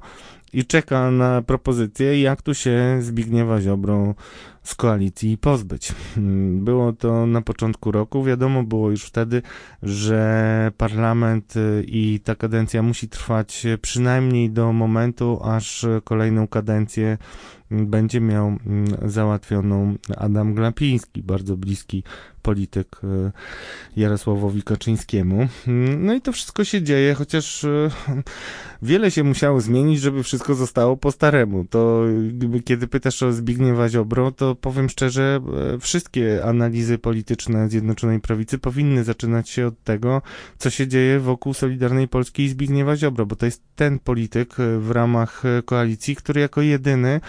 [0.52, 4.14] i czeka na propozycję, jak tu się Zbigniewa Ziobrą
[4.62, 5.92] z koalicji pozbyć.
[6.14, 8.24] Hmm, było to na początku roku.
[8.24, 9.42] Wiadomo było już wtedy,
[9.82, 17.18] że parlament y, i ta kadencja musi trwać przynajmniej do momentu, aż kolejną kadencję
[17.70, 22.02] będzie miał mm, załatwioną Adam Glapiński, bardzo bliski
[22.42, 23.32] polityk e,
[23.96, 25.48] Jarosławowi Kaczyńskiemu.
[25.66, 27.90] Mm, no i to wszystko się dzieje, chociaż e,
[28.82, 31.64] wiele się musiało zmienić, żeby wszystko zostało po staremu.
[31.70, 32.02] To
[32.64, 35.40] kiedy pytasz o Zbigniewa Ziobro, to powiem szczerze,
[35.74, 40.22] e, wszystkie analizy polityczne Zjednoczonej Prawicy powinny zaczynać się od tego,
[40.58, 44.90] co się dzieje wokół Solidarnej Polski i Zbigniewa Ziobro, bo to jest ten polityk w
[44.90, 47.20] ramach koalicji, który jako jedyny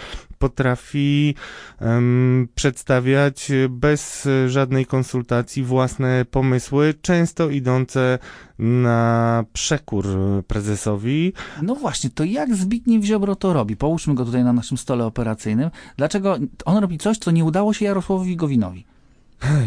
[0.42, 1.34] potrafi
[1.80, 8.18] um, przedstawiać bez żadnej konsultacji własne pomysły, często idące
[8.58, 10.06] na przekór
[10.46, 11.32] prezesowi.
[11.62, 13.76] No właśnie, to jak Zbigniew Ziobro to robi?
[13.76, 15.70] Połóżmy go tutaj na naszym stole operacyjnym.
[15.96, 18.91] Dlaczego on robi coś, co nie udało się Jarosławowi Gowinowi?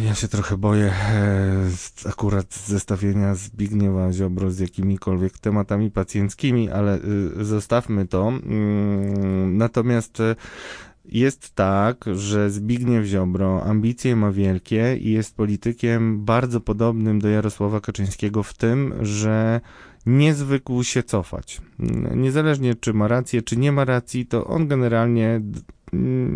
[0.05, 6.99] Ja się trochę boję e, akurat zestawienia Zbigniewa Ziobro z jakimikolwiek tematami pacjenckimi, ale
[7.39, 8.27] y, zostawmy to.
[8.27, 10.35] Mm, natomiast e,
[11.05, 17.81] jest tak, że Zbigniew Ziobro ambicje ma wielkie i jest politykiem bardzo podobnym do Jarosława
[17.81, 19.61] Kaczyńskiego w tym, że
[20.05, 21.61] nie zwykł się cofać.
[22.15, 25.41] Niezależnie czy ma rację, czy nie ma racji, to on generalnie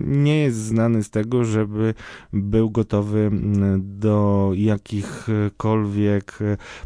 [0.05, 1.93] nie jest znany z tego, żeby
[2.33, 6.39] był gotowy mm, do jakichkolwiek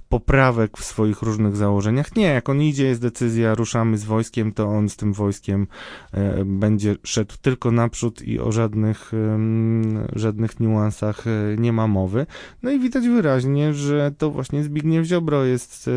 [0.10, 2.16] poprawek w swoich różnych założeniach.
[2.16, 5.68] Nie, jak on idzie, jest decyzja, ruszamy z wojskiem, to on z tym wojskiem
[6.12, 9.12] e, będzie szedł tylko naprzód i o żadnych,
[10.16, 12.26] żadnych niuansach e, nie ma mowy.
[12.64, 15.92] No i widać wyraźnie, że to właśnie Zbigniew Ziobro jest e,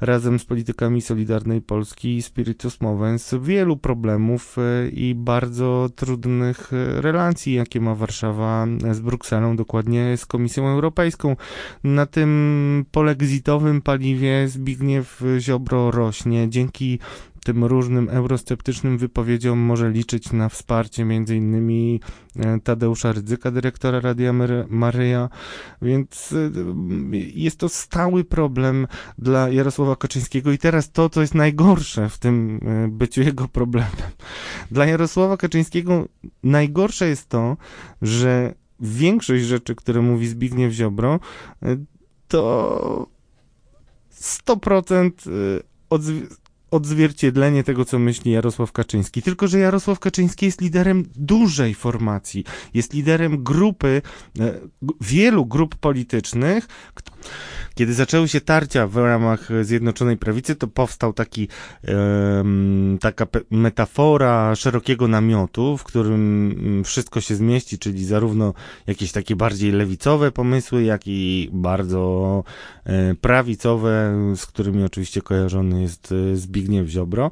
[0.00, 4.56] razem z politykami Solidarnej Polski i Spiritus Movens wielu problemów
[4.92, 11.36] i bardzo trudnych e, relacji, jakie ma Warszawa z Brukselą, dokładnie z Komisją Europejską.
[11.84, 16.98] Na tym polexitowym paliwie Zbigniew Ziobro rośnie dzięki
[17.44, 22.00] tym różnym eurosceptycznym wypowiedziom może liczyć na wsparcie innymi
[22.36, 24.32] e, Tadeusza Rydzyka, dyrektora Radia
[24.68, 25.28] Maryja,
[25.82, 28.86] więc e, jest to stały problem
[29.18, 33.90] dla Jarosława Kaczyńskiego i teraz to, co jest najgorsze w tym e, byciu jego problemem.
[34.70, 36.08] Dla Jarosława Kaczyńskiego
[36.42, 37.56] najgorsze jest to,
[38.02, 41.20] że większość rzeczy, które mówi Zbigniew Ziobro,
[42.28, 43.06] to
[44.20, 45.10] 100%
[45.90, 46.41] odzwierciedla
[46.72, 49.22] odzwierciedlenie tego, co myśli Jarosław Kaczyński.
[49.22, 54.02] Tylko, że Jarosław Kaczyński jest liderem dużej formacji, jest liderem grupy,
[54.40, 54.60] e,
[55.00, 56.68] wielu grup politycznych,
[57.74, 61.48] kiedy zaczęły się tarcia w ramach Zjednoczonej Prawicy, to powstał taki,
[63.00, 68.54] taka metafora szerokiego namiotu, w którym mm, wszystko się zmieści, czyli zarówno
[68.86, 72.44] jakieś takie bardziej lewicowe pomysły, jak i bardzo
[72.84, 77.30] e, prawicowe, z którymi oczywiście kojarzony jest e, Zbigniew Ziobro.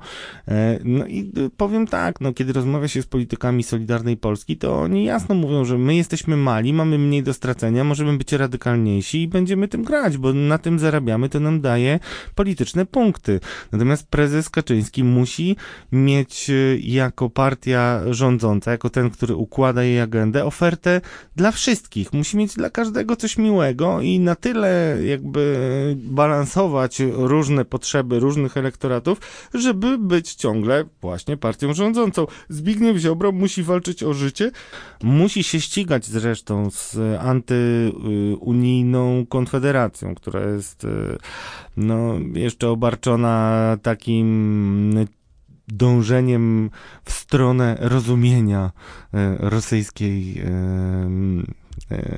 [0.48, 5.04] E, no i powiem tak, no, kiedy rozmawia się z politykami Solidarnej Polski, to oni
[5.04, 9.68] jasno mówią, że my jesteśmy mali, mamy mniej do stracenia, możemy być radykalniejsi i będziemy
[9.68, 12.00] tym grać, bo na tym zarabiamy, to nam daje
[12.34, 13.40] polityczne punkty.
[13.72, 15.56] Natomiast prezes Kaczyński musi
[15.92, 21.00] mieć y, jako partia rządząca, jako ten, który układa jej agendę, ofertę
[21.36, 22.12] dla wszystkich.
[22.12, 29.20] Musi mieć dla każdego coś miłego i na tyle jakby balansować różne potrzeby różnych elektoratów,
[29.54, 32.26] żeby być ciągle właśnie partią rządzącą.
[32.48, 34.50] Zbigniew Ziobro musi walczyć o życie,
[35.02, 40.88] musi się ścigać zresztą z antyunijną konfederacją, która jest e,
[41.76, 45.06] no, jeszcze obarczona takim
[45.68, 46.70] dążeniem
[47.04, 48.70] w stronę rozumienia
[49.14, 50.50] e, rosyjskiej e,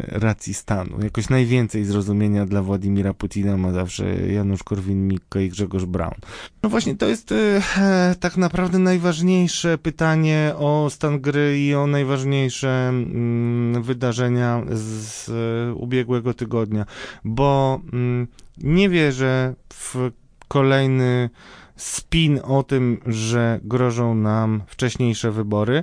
[0.09, 1.05] racji stanu.
[1.05, 6.15] Jakoś najwięcej zrozumienia dla Władimira Putina ma zawsze Janusz Korwin-Mikke i Grzegorz Braun.
[6.63, 12.89] No właśnie, to jest e, tak naprawdę najważniejsze pytanie o stan gry i o najważniejsze
[12.89, 16.87] mm, wydarzenia z e, ubiegłego tygodnia,
[17.25, 18.27] bo mm,
[18.59, 20.11] nie wierzę w
[20.49, 21.31] kolejny
[21.77, 25.83] spin o tym, że grożą nam wcześniejsze wybory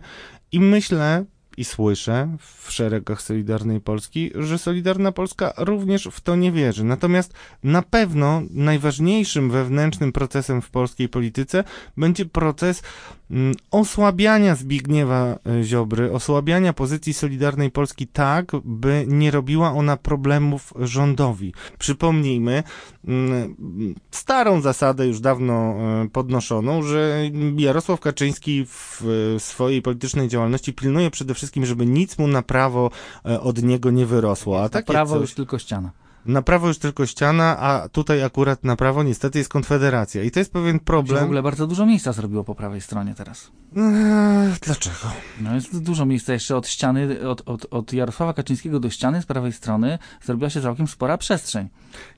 [0.51, 1.25] i myślę,
[1.59, 6.83] i słyszę w szeregach Solidarnej Polski, że Solidarna Polska również w to nie wierzy.
[6.83, 11.63] Natomiast na pewno najważniejszym wewnętrznym procesem w polskiej polityce
[11.97, 12.83] będzie proces
[13.71, 21.53] osłabiania Zbigniewa e, Ziobry, osłabiania pozycji Solidarnej Polski tak, by nie robiła ona problemów rządowi.
[21.79, 22.63] Przypomnijmy
[23.07, 23.55] mm,
[24.11, 27.21] starą zasadę już dawno e, podnoszoną, że
[27.57, 29.03] Jarosław Kaczyński w
[29.39, 32.91] swojej politycznej działalności pilnuje przede wszystkim żeby nic mu na prawo
[33.25, 34.63] e, od niego nie wyrosło.
[34.63, 35.21] A takie prawo coś...
[35.21, 35.91] już tylko ściana.
[36.25, 40.23] Na prawo już tylko ściana, a tutaj akurat na prawo niestety jest Konfederacja.
[40.23, 41.19] I to jest pewien problem.
[41.19, 43.51] w ogóle bardzo dużo miejsca zrobiło po prawej stronie teraz.
[43.77, 45.11] Eee, dlaczego?
[45.41, 49.25] No jest dużo miejsca jeszcze od ściany, od, od, od Jarosława Kaczyńskiego do ściany z
[49.25, 51.69] prawej strony zrobiła się całkiem spora przestrzeń.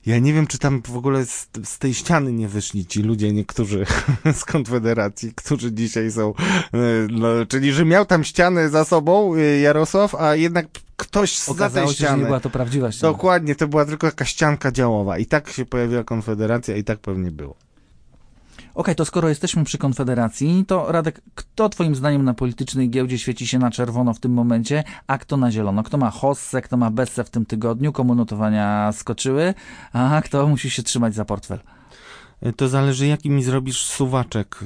[0.06, 3.32] Ja nie wiem, czy tam w ogóle z, z tej ściany nie wyszli ci ludzie,
[3.32, 3.86] niektórzy
[4.40, 6.78] z Konfederacji, którzy dzisiaj są, e,
[7.10, 11.54] no, czyli że miał tam ścianę za sobą e, Jarosław, a jednak ktoś z tej
[11.54, 11.92] ściany.
[11.92, 13.12] Się, że nie była to prawdziwa ściana.
[13.12, 17.30] Dokładnie, to była tylko jakaś ścianka działowa i tak się pojawiła Konfederacja i tak pewnie
[17.30, 17.54] było.
[18.74, 23.46] Okej, to skoro jesteśmy przy Konfederacji, to Radek, kto twoim zdaniem na politycznej giełdzie świeci
[23.46, 25.82] się na czerwono w tym momencie, a kto na zielono?
[25.82, 29.54] Kto ma hossę, kto ma bessę w tym tygodniu, komu notowania skoczyły,
[29.92, 31.58] a kto musi się trzymać za portfel?
[32.56, 34.58] To zależy, jaki mi zrobisz suwaczek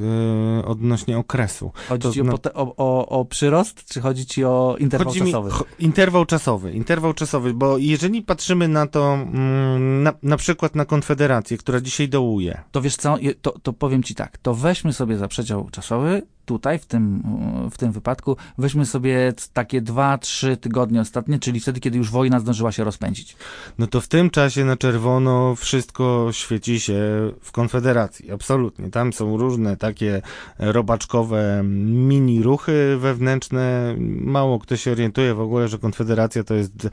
[0.56, 1.72] yy, odnośnie okresu.
[1.88, 5.22] Chodzi To ci o, pote- o, o, o przyrost, czy chodzi ci o interwał Chodzi
[5.22, 5.50] mi- czasowy?
[5.50, 10.84] cho- interwał czasowy, interwał czasowy, bo jeżeli patrzymy na to, mm, na, na przykład na
[10.84, 15.16] Konfederację, która dzisiaj dołuje, To wiesz co, to, to powiem ci tak, to weźmy sobie
[15.16, 17.22] za przedział czasowy, tutaj, w tym,
[17.70, 22.40] w tym wypadku, weźmy sobie takie dwa, trzy tygodnie ostatnie, czyli wtedy, kiedy już wojna
[22.40, 23.36] zdążyła się rozpędzić.
[23.78, 26.96] no to w tym czasie na czerwono wszystko świeci się
[27.40, 28.90] w Konfederacji, absolutnie.
[28.90, 30.22] Tam są różne takie
[30.58, 33.94] robaczkowe mini ruchy wewnętrzne.
[34.20, 36.90] Mało kto się orientuje w ogóle, że Konfederacja to jest e,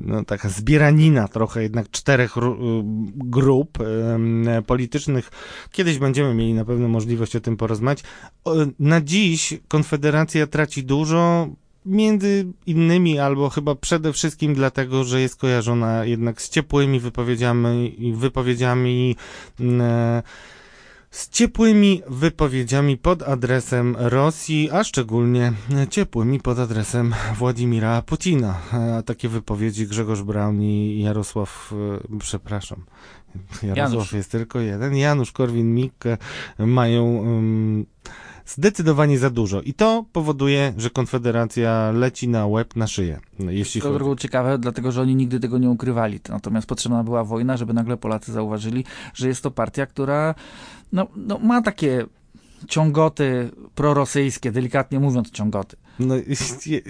[0.00, 2.82] no, taka zbieranina trochę jednak czterech ru-
[3.14, 3.78] grup
[4.66, 5.30] politycznych.
[5.72, 8.02] Kiedyś będziemy mieli na pewno możliwość o tym porozmawiać.
[8.78, 11.48] Na dziś Konfederacja traci dużo,
[11.86, 19.16] między innymi, albo chyba przede wszystkim dlatego, że jest kojarzona jednak z ciepłymi wypowiedziami, wypowiedziami
[19.60, 20.22] mm,
[21.12, 25.52] z ciepłymi wypowiedziami pod adresem Rosji, a szczególnie
[25.90, 28.58] ciepłymi pod adresem Władimira Putina.
[28.72, 31.74] A takie wypowiedzi Grzegorz Braun i Jarosław,
[32.12, 32.84] e, przepraszam,
[33.62, 34.12] Jarosław Janusz.
[34.12, 36.16] jest tylko jeden, Janusz Korwin-Mikke
[36.58, 37.86] mają um,
[38.52, 39.60] zdecydowanie za dużo.
[39.60, 44.92] I to powoduje, że Konfederacja leci na łeb, na szyję, jeśli To było ciekawe, dlatego
[44.92, 46.20] że oni nigdy tego nie ukrywali.
[46.28, 48.84] Natomiast potrzebna była wojna, żeby nagle Polacy zauważyli,
[49.14, 50.34] że jest to partia, która
[50.92, 52.06] no, no, ma takie
[52.68, 55.76] ciągoty prorosyjskie, delikatnie mówiąc ciągoty.
[55.98, 56.14] No,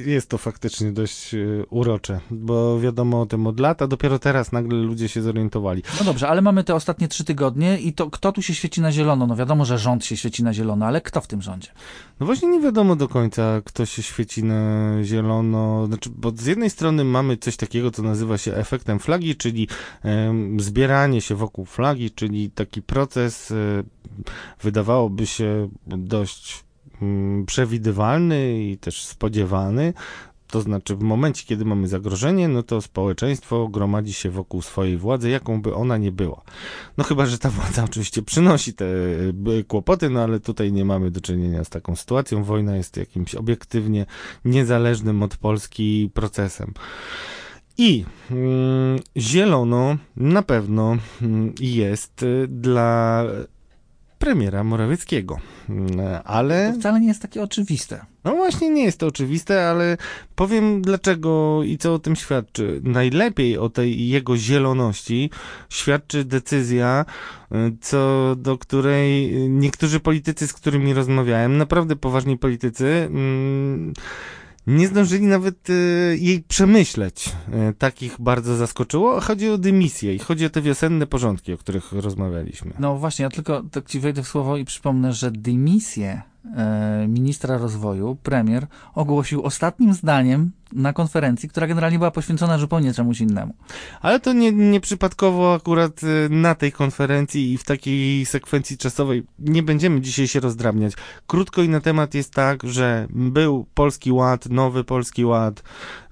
[0.07, 1.38] jest, to faktycznie dość e,
[1.70, 5.82] urocze, bo wiadomo o tym od lat, a dopiero teraz nagle ludzie się zorientowali.
[5.98, 8.92] No dobrze, ale mamy te ostatnie trzy tygodnie i to kto tu się świeci na
[8.92, 9.26] zielono?
[9.26, 11.68] No wiadomo, że rząd się świeci na zielono, ale kto w tym rządzie?
[12.20, 15.86] No właśnie nie wiadomo do końca, kto się świeci na zielono.
[15.86, 19.68] Znaczy, bo z jednej strony mamy coś takiego, co nazywa się efektem flagi, czyli
[20.59, 23.55] zbieranie się wokół flagi, czyli taki proces, e,
[24.62, 26.64] wydawałoby się dość
[27.46, 29.92] przewidywalny i też spodziewany.
[30.53, 35.30] To znaczy, w momencie, kiedy mamy zagrożenie, no to społeczeństwo gromadzi się wokół swojej władzy,
[35.30, 36.42] jaką by ona nie była.
[36.98, 41.11] No chyba, że ta władza oczywiście przynosi te y, kłopoty, no ale tutaj nie mamy
[41.11, 42.44] do czynienia z taką sytuacją.
[42.44, 44.07] Wojna jest jakimś obiektywnie
[44.44, 46.74] niezależnym od Polski procesem.
[47.78, 53.24] I mm, zielono na pewno mm, jest y, dla
[54.23, 55.39] premiera Morawieckiego.
[55.68, 55.91] Mm,
[56.25, 58.05] Ale To wcale nie jest takie oczywiste.
[58.25, 59.97] no właśnie nie jest to oczywiste, ale
[60.35, 62.81] powiem dlaczego i co o tym świadczy.
[62.85, 65.31] Najlepiej o tej jego zieloności
[65.68, 67.05] świadczy decyzja,
[67.53, 73.93] y, co do której niektórzy politycy, z którymi rozmawiałem, naprawdę poważni politycy, mm,
[74.66, 77.28] nie zdążyli nawet y, jej przemyśleć.
[77.70, 79.20] Y, Takich bardzo zaskoczyło.
[79.20, 82.72] Chodzi o dymisję i chodzi o te wiosenne porządki, o których rozmawialiśmy.
[82.78, 86.22] No właśnie, ja tylko tak ci wejdę w słowo i przypomnę, że dymisję
[86.56, 93.20] e, ministra rozwoju, premier, ogłosił ostatnim zdaniem na konferencji, która generalnie była poświęcona zupełnie czemuś
[93.20, 93.55] innemu.
[94.01, 99.62] Ale to nie, nieprzypadkowo akurat y, na tej konferencji i w takiej sekwencji czasowej nie
[99.62, 100.93] będziemy dzisiaj się rozdrabniać.
[101.27, 105.62] Krótko i na temat jest tak, że był Polski Ład, nowy Polski Ład,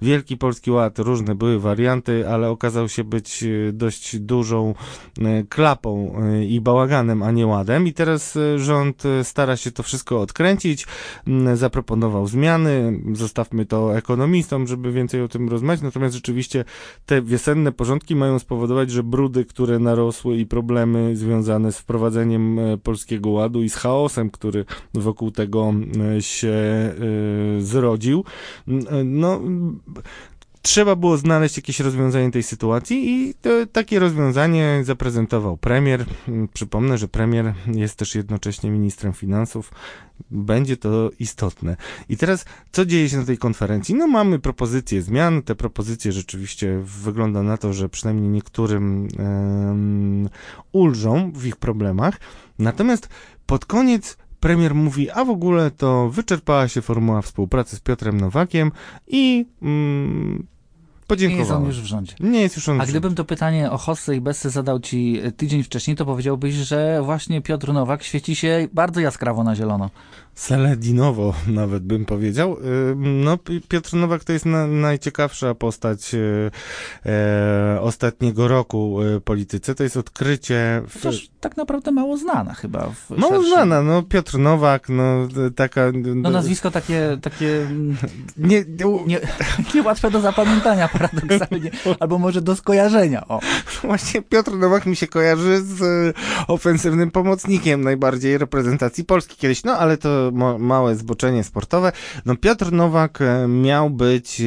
[0.01, 4.73] Wielki Polski Ład, różne były warianty, ale okazał się być y, dość dużą
[5.19, 7.87] y, klapą i bałaganem, a nie ładem.
[7.87, 10.87] I teraz rząd stara się to wszystko odkręcić,
[11.53, 16.65] zaproponował zmiany, zostawmy to ekonomistom, żeby więcej o tym rozmawiać, natomiast rzeczywiście
[17.05, 22.77] te wiosenne porządki mają spowodować, że brudy, które narosły i problemy związane z wprowadzeniem e,
[22.77, 25.73] Polskiego Ładu i z chaosem, który wokół tego
[26.17, 26.93] e, się e,
[27.61, 28.23] zrodził,
[29.05, 29.41] no
[30.61, 36.05] trzeba było znaleźć jakieś rozwiązanie tej sytuacji i to, takie rozwiązanie zaprezentował premier.
[36.27, 39.71] M, Przypomnę, że premier jest też jednocześnie ministrem finansów.
[40.31, 41.77] Będzie to istotne.
[42.09, 43.95] I teraz, co dzieje się na tej konferencji?
[43.95, 45.41] No mamy propozycje zmian.
[45.41, 50.29] Te propozycje rzeczywiście wygląda na to, że przynajmniej niektórym em,
[50.71, 52.19] ulżą w ich problemach.
[52.59, 53.09] Natomiast
[53.45, 58.71] pod koniec premier mówi, a w ogóle to wyczerpała się formuła współpracy z Piotrem Nowakiem
[59.07, 60.47] i mm,
[61.11, 61.37] podziękowałem.
[61.37, 62.13] Nie jest on już w rządzie.
[62.19, 65.31] Nie jest już on A gdybym to pytanie o Hossę i Bessę zadał ci e,
[65.31, 69.89] tydzień wcześniej, to powiedziałbyś, że właśnie Piotr Nowak świeci się bardzo jaskrawo na zielono.
[70.35, 72.57] Seledinowo nawet bym powiedział.
[72.57, 76.51] Y, No, Pi- Piotr Nowak to jest na, najciekawsza postać y,
[77.05, 79.75] e, ostatniego roku polityce.
[79.75, 80.81] To jest odkrycie.
[80.87, 82.89] W, Chociaż tak naprawdę mało znana chyba.
[82.89, 85.81] W mało szerszym- znana, no Piotr Nowak, no taka...
[86.15, 87.97] No nazwisko takie, takie mm,
[88.37, 88.63] Nie,
[89.07, 89.19] nie,
[89.75, 93.27] niełatwe do zapamiętania paradoksalnie, albo może do skojarzenia.
[93.27, 93.39] O.
[93.83, 96.13] Właśnie Piotr Nowak mi się kojarzy z e,
[96.47, 101.91] ofensywnym pomocnikiem najbardziej reprezentacji Polski kiedyś, no ale to małe zboczenie sportowe.
[102.25, 104.45] No Piotr Nowak e, miał być, e,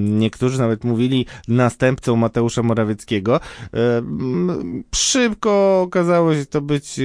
[0.00, 3.40] niektórzy nawet mówili, następcą Mateusza Morawieckiego.
[4.94, 7.00] Szybko okazało się to być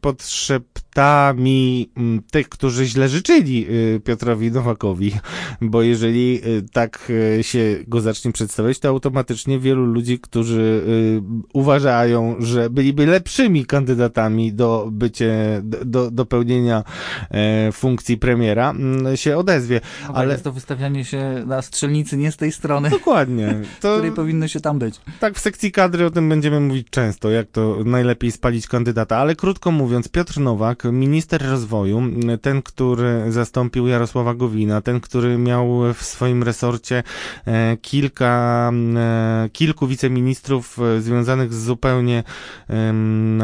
[0.00, 1.90] pod szeptami
[2.30, 3.66] tych, którzy źle życzyli
[4.04, 5.12] Piotrowi Nowakowi,
[5.60, 6.40] bo jeżeli
[6.72, 7.12] tak
[7.42, 14.52] się go zacznie przedstawiać, to automatycznie wielu ludzi, którzy y, uważają, że byliby lepszymi kandydatami
[14.52, 16.84] do bycie, do, do, pełnienia
[17.30, 19.80] e, funkcji premiera, mm, się odezwie.
[20.02, 23.54] No Ale- Ale jest to wystawianie się na strzelnicy nie z tej strony, Dokładnie.
[23.80, 25.00] To której powinno się tam być.
[25.20, 29.36] tak w sekcji kadry o tym będziemy mówić często, jak to najlepiej spalić kandydata, ale
[29.36, 32.02] krótko mówiąc, Piotr Nowak, minister rozwoju,
[32.42, 37.02] ten, który zastąpił Jarosława Gowina, ten, który miał w swoim resorcie
[37.46, 37.76] e,
[38.08, 42.22] kilka, e, kilku wiceministrów e, związanych z zupełnie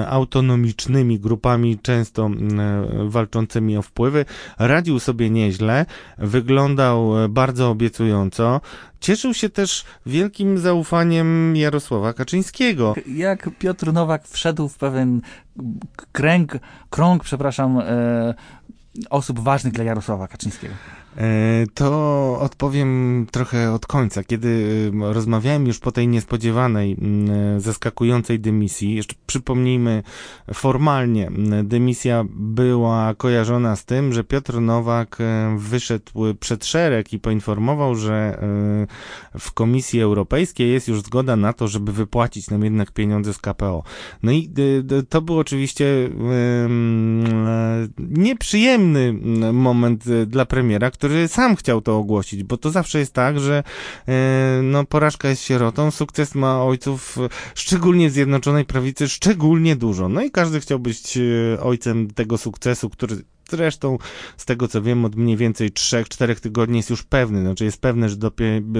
[0.08, 4.24] autonomicznymi grupami, często m, e, walczącymi o wpływy,
[4.58, 5.86] radził sobie nieźle,
[6.18, 8.60] wyglądał bardzo obiecująco,
[9.00, 12.94] cieszył się też wielkim zaufaniem Jarosława Kaczyńskiego.
[13.06, 15.20] Jak Piotr Nowak wszedł w pewien
[16.12, 16.58] kręg,
[16.90, 18.34] krąg, przepraszam, e,
[19.10, 20.74] osób ważnych dla Jarosława Kaczyńskiego.
[21.16, 24.24] E, To odpowiem trochę od końca.
[24.24, 24.48] Kiedy
[24.88, 26.96] em, rozmawiałem już po tej niespodziewanej,
[27.58, 30.02] zaskakującej dymisji, jeszcze przypomnijmy
[30.54, 31.30] formalnie,
[31.64, 38.14] dymisja była kojarzona z tym, że Piotr Nowak e, wyszedł przed szereg i poinformował, że
[39.34, 43.38] e, w Komisji Europejskiej jest już zgoda na to, żeby wypłacić nam jednak pieniądze z
[43.38, 43.82] KPO.
[44.22, 44.50] No i
[45.08, 45.84] to był oczywiście
[47.98, 49.12] nieprzyjemny
[49.52, 53.62] moment dla premiera, który sam chciał to ogłosić, bo to zawsze jest tak, że
[54.08, 60.08] e, no, porażka jest sierotą, sukces ma ojców, e, szczególnie Zjednoczonej Prawicy, szczególnie dużo.
[60.08, 63.16] No i każdy chciał być e, ojcem tego sukcesu, który
[63.50, 63.98] Zresztą,
[64.36, 68.08] z tego co wiem, od mniej więcej 3-4 tygodni jest już pewny, znaczy jest pewne,
[68.08, 68.32] że do,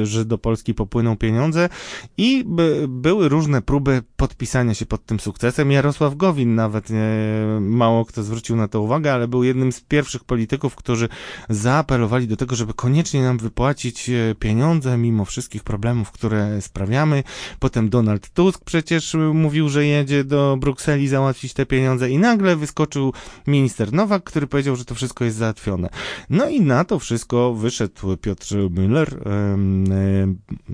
[0.02, 1.68] że do Polski popłyną pieniądze
[2.16, 5.70] i by, były różne próby podpisania się pod tym sukcesem.
[5.70, 10.24] Jarosław Gowin nawet, e, mało kto zwrócił na to uwagę, ale był jednym z pierwszych
[10.24, 11.08] polityków, którzy
[11.48, 17.22] zaapelowali do tego, żeby koniecznie nam wypłacić e, pieniądze, mimo wszystkich problemów, które sprawiamy.
[17.58, 22.56] Potem Donald Tusk przecież e, mówił, że jedzie do Brukseli załatwić te pieniądze i nagle
[22.56, 23.12] wyskoczył
[23.46, 25.88] minister Nowak, który powiedział, że to wszystko jest załatwione.
[26.30, 29.06] No i na to wszystko wyszedł Piotr Müller,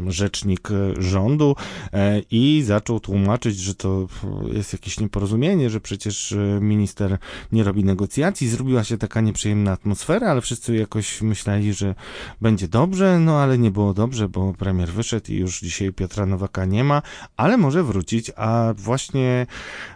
[0.07, 0.69] rzecznik
[0.99, 1.57] rządu
[1.93, 4.07] e, i zaczął tłumaczyć, że to
[4.53, 7.19] jest jakieś nieporozumienie, że przecież e, minister
[7.53, 8.49] nie robi negocjacji.
[8.49, 11.95] Zrobiła się taka nieprzyjemna atmosfera, ale wszyscy jakoś myśleli, że
[12.41, 16.65] będzie dobrze, no ale nie było dobrze, bo premier wyszedł i już dzisiaj Piotra Nowaka
[16.65, 17.03] nie ma,
[17.37, 19.47] ale może wrócić, a właśnie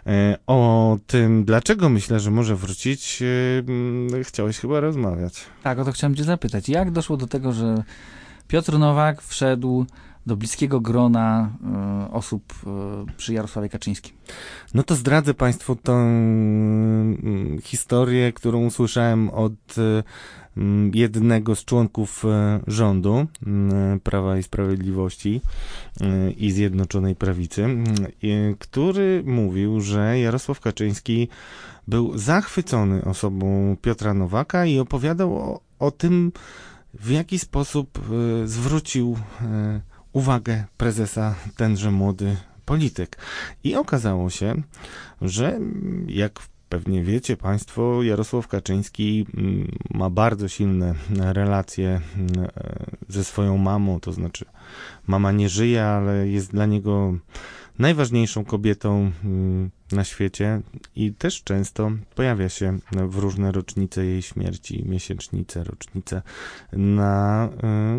[0.07, 3.23] e, o tym, dlaczego myślę, że może wrócić,
[4.23, 5.45] chciałeś chyba rozmawiać.
[5.63, 6.69] Tak, o to chciałem cię zapytać.
[6.69, 7.83] Jak doszło do tego, że
[8.47, 9.85] Piotr Nowak wszedł
[10.25, 12.69] do bliskiego grona e, osób e,
[13.17, 14.13] przy Jarosławie Kaczyńskim?
[14.73, 20.03] No to zdradzę Państwu tą mm, historię, którą usłyszałem od e,
[20.57, 22.23] mm, jednego z członków
[22.67, 25.41] rządu mm, Prawa i Sprawiedliwości
[26.37, 27.95] i Zjednoczonej Prawicy, mm,
[28.59, 31.27] który mówił, że Jarosław Kaczyński
[31.87, 36.31] był zachwycony osobą Piotra Nowaka i opowiadał o, o tym,
[36.93, 39.81] w jaki sposób e, zwrócił e,
[40.13, 43.17] uwagę prezesa tenże młody polityk.
[43.63, 44.61] I okazało się,
[45.21, 45.59] że
[46.07, 49.25] jak pewnie wiecie Państwo, Jarosław Kaczyński
[49.93, 52.01] ma bardzo silne relacje e,
[53.09, 54.45] ze swoją mamą, to znaczy
[55.07, 57.13] mama nie żyje, ale jest dla niego
[57.79, 60.61] najważniejszą kobietą mm, na świecie
[60.95, 66.21] i też często pojawia się w różne rocznice jej śmierci, miesięcznice, rocznice
[66.73, 67.49] na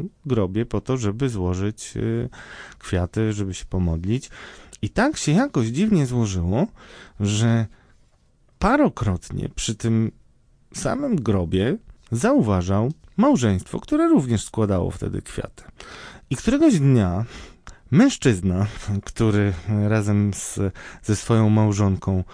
[0.04, 2.28] y, grobie po to, żeby złożyć y,
[2.78, 4.30] kwiaty, żeby się pomodlić.
[4.82, 6.66] I tak się jakoś dziwnie złożyło,
[7.20, 7.66] że
[8.58, 10.12] parokrotnie przy tym
[10.74, 11.76] samym grobie
[12.12, 15.64] zauważał małżeństwo, które również składało wtedy kwiaty.
[16.30, 17.24] I któregoś dnia
[17.90, 18.66] mężczyzna,
[19.04, 19.52] który
[19.88, 20.58] razem z,
[21.02, 22.24] ze swoją małżonką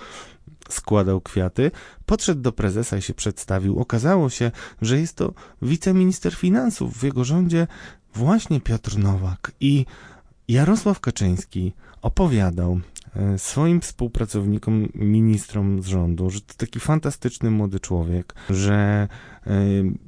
[0.69, 1.71] składał kwiaty,
[2.07, 3.79] podszedł do prezesa i się przedstawił.
[3.79, 4.51] Okazało się,
[4.83, 5.33] że jest to
[5.63, 7.67] wiceminister finansów w jego rządzie
[8.15, 9.53] właśnie Piotr Nowak.
[9.61, 9.87] I
[10.49, 11.73] Jarosław Kaczyński
[12.03, 12.81] opowiadał
[13.37, 19.09] swoim współpracownikom, ministrom z rządu, że to taki fantastyczny młody człowiek, że
[19.47, 19.51] e,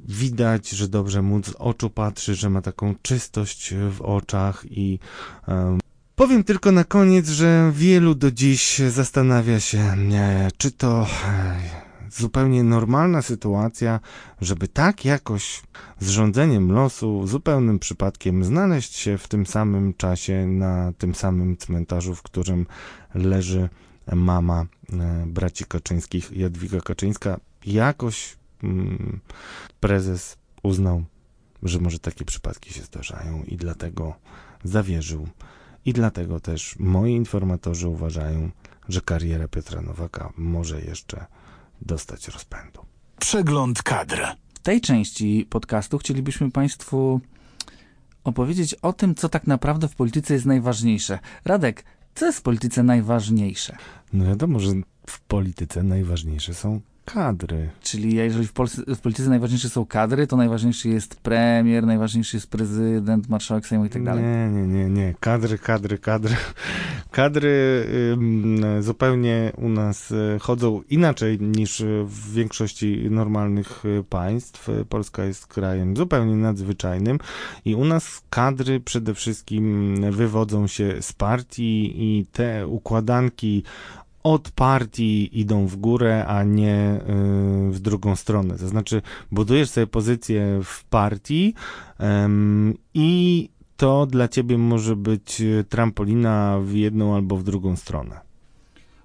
[0.07, 4.99] widać, że dobrze mu z oczu patrzy, że ma taką czystość w oczach i
[5.47, 5.77] e,
[6.15, 9.95] Powiem tylko na koniec, że wielu do dziś zastanawia się,
[10.57, 11.07] czy to
[12.15, 13.99] zupełnie normalna sytuacja,
[14.41, 15.63] żeby tak jakoś
[15.99, 22.15] z rządzeniem losu, zupełnym przypadkiem znaleźć się w tym samym czasie na tym samym cmentarzu,
[22.15, 22.65] w którym
[23.13, 23.69] leży
[24.13, 27.39] mama e, braci Kaczyńskich, Jadwiga Kaczyńska.
[27.65, 29.19] Jakoś mm,
[29.79, 31.03] prezes uznał,
[31.63, 34.15] że może takie przypadki się zdarzają i dlatego
[34.63, 35.27] zawierzył.
[35.85, 38.51] I dlatego też moi informatorzy uważają,
[38.89, 41.25] że kariera Piotra Nowaka może jeszcze
[41.81, 42.85] dostać rozpędu.
[43.19, 44.21] Przegląd kadr.
[44.53, 47.21] W tej części podcastu chcielibyśmy Państwu
[48.23, 51.19] opowiedzieć o tym, co tak naprawdę w polityce jest najważniejsze.
[51.45, 51.83] Radek,
[52.15, 53.75] co jest w polityce najważniejsze?
[54.13, 54.71] No wiadomo, że
[55.07, 57.69] w polityce najważniejsze są kadry.
[57.81, 62.49] Czyli jeżeli w, Polsce, w polityce najważniejsze są kadry, to najważniejszy jest premier, najważniejszy jest
[62.49, 64.23] prezydent, marszałek Sejmu i tak dalej.
[64.23, 65.13] Nie, nie, nie, nie.
[65.19, 66.35] Kadry, kadry, kadry.
[67.11, 67.85] Kadry
[68.79, 74.69] zupełnie u nas y, chodzą inaczej niż w większości normalnych y, państw.
[74.89, 77.19] Polska jest krajem zupełnie nadzwyczajnym
[77.65, 83.63] i u nas kadry przede wszystkim wywodzą się z partii i te układanki
[84.25, 86.99] od partii idą w górę, a nie
[87.69, 88.57] y, w drugą stronę.
[88.57, 89.01] To znaczy,
[89.31, 91.53] budujesz sobie pozycję w partii
[92.93, 98.25] i to dla ciebie może być trampolina w jedną albo w drugą stronę.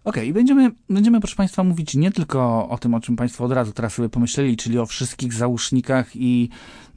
[0.05, 3.53] Okej, okay, będziemy, będziemy, proszę Państwa, mówić nie tylko o tym, o czym Państwo od
[3.53, 6.49] razu teraz sobie pomyśleli, czyli o wszystkich załóżnikach i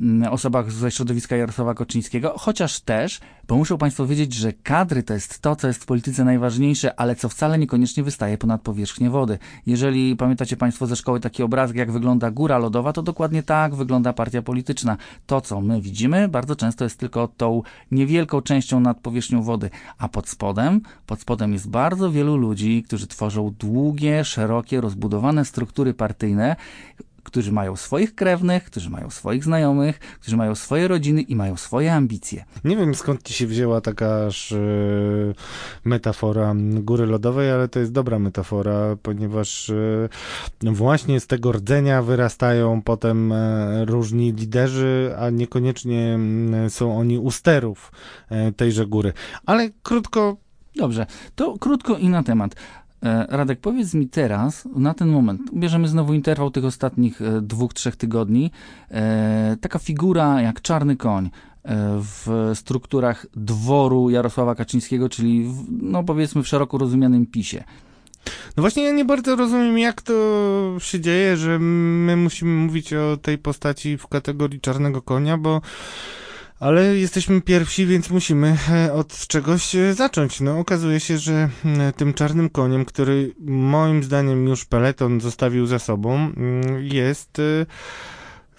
[0.01, 5.13] mm, osobach ze środowiska Jarosława Koczyńskiego, chociaż też, bo muszą Państwo wiedzieć, że kadry to
[5.13, 9.39] jest to, co jest w polityce najważniejsze, ale co wcale niekoniecznie wystaje ponad powierzchnię wody.
[9.65, 14.13] Jeżeli pamiętacie Państwo ze szkoły taki obrazek, jak wygląda góra lodowa, to dokładnie tak wygląda
[14.13, 14.97] partia polityczna.
[15.25, 20.09] To, co my widzimy, bardzo często jest tylko tą niewielką częścią nad powierzchnią wody, a
[20.09, 26.55] pod spodem, pod spodem jest bardzo wielu ludzi, którzy tworzą długie, szerokie, rozbudowane struktury partyjne,
[27.23, 31.93] którzy mają swoich krewnych, którzy mają swoich znajomych, którzy mają swoje rodziny i mają swoje
[31.93, 32.45] ambicje.
[32.63, 35.35] Nie wiem skąd ci się wzięła taka aż yy,
[35.85, 39.71] metafora góry lodowej, ale to jest dobra metafora, ponieważ
[40.63, 46.19] yy, właśnie z tego rdzenia wyrastają potem yy, różni liderzy, a niekoniecznie
[46.69, 47.91] są oni u sterów
[48.57, 49.13] tejże góry.
[49.45, 50.37] Ale krótko.
[50.75, 51.05] Dobrze,
[51.35, 52.55] to krótko i na temat.
[53.03, 57.73] E, Radek, powiedz mi teraz, na ten moment, bierzemy znowu interwał tych ostatnich e, dwóch,
[57.73, 58.51] trzech tygodni,
[58.91, 61.29] e, taka figura jak czarny koń
[61.99, 67.63] w strukturach dworu Jarosława Kaczyńskiego, czyli w, no powiedzmy w szeroko rozumianym PiSie.
[68.57, 70.13] No właśnie ja nie bardzo rozumiem, jak to
[70.79, 75.61] się dzieje, że my musimy mówić o tej postaci w kategorii czarnego konia, bo
[76.63, 80.41] ale jesteśmy pierwsi, więc musimy e, od czegoś e, zacząć.
[80.41, 81.49] No, okazuje się, że
[81.95, 87.65] tym czarnym koniem, który moim zdaniem już peleton zostawił za sobą, mm, jest e,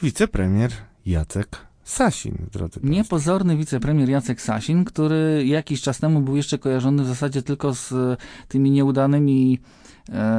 [0.03, 0.71] wicepremier
[1.07, 2.89] Jacek Sasin, drodzy Państwo.
[2.97, 7.95] Niepozorny wicepremier Jacek Sasin, który jakiś czas temu był jeszcze kojarzony w zasadzie tylko z
[8.49, 9.59] tymi nieudanymi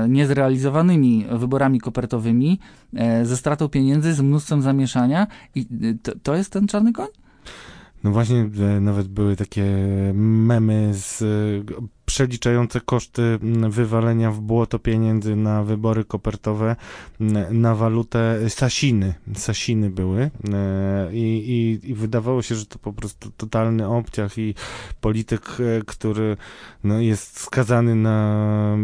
[0.10, 2.60] niezrealizowanymi wyborami kopertowymi,
[3.24, 5.66] ze stratą pieniędzy, z mnóstwem zamieszania i
[6.04, 7.08] to, to jest ten czarny koń?
[8.06, 8.50] No właśnie,
[8.82, 9.66] nawet były takie
[10.14, 11.24] memy z,
[12.06, 13.40] przeliczające koszty
[13.70, 16.76] wywalenia w błoto pieniędzy na wybory kopertowe
[17.52, 19.14] na walutę Sasiny.
[19.36, 20.30] Sasiny były e,
[21.14, 21.20] i,
[21.84, 24.56] i, i wydawało się, że to po prostu totalny obciach i
[25.02, 26.38] polityk, e, który
[26.84, 28.78] no, jest skazany na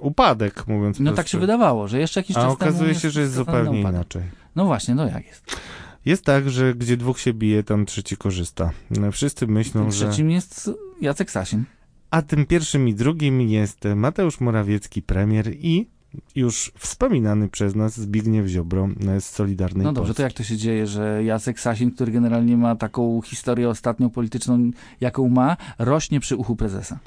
[0.00, 3.34] upadek, mówiąc No tak się wydawało, że jeszcze jakiś czas A okazuje się, że jest
[3.34, 4.22] zupełnie inaczej.
[4.56, 5.56] No właśnie, no jak jest?
[6.04, 8.70] Jest tak, że gdzie dwóch się bije, tam trzeci korzysta.
[9.12, 10.08] Wszyscy myślą, że...
[10.08, 11.64] Trzecim jest Jacek Sasin.
[12.10, 15.86] A tym pierwszym i drugim jest Mateusz Morawiecki, premier i
[16.34, 18.88] już wspominany przez nas Zbigniew Ziobro
[19.20, 20.16] z Solidarnej No dobrze, Polski.
[20.16, 24.70] to jak to się dzieje, że Jacek Sasin, który generalnie ma taką historię ostatnią polityczną,
[25.00, 26.98] jaką ma, rośnie przy uchu prezesa?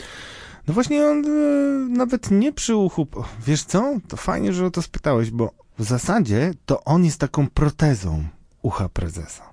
[0.67, 1.29] No właśnie on e,
[1.89, 3.07] nawet nie przy uchu...
[3.47, 3.99] Wiesz co?
[4.07, 8.23] To fajnie, że o to spytałeś, bo w zasadzie to on jest taką protezą
[8.65, 9.43] ucha prezesa.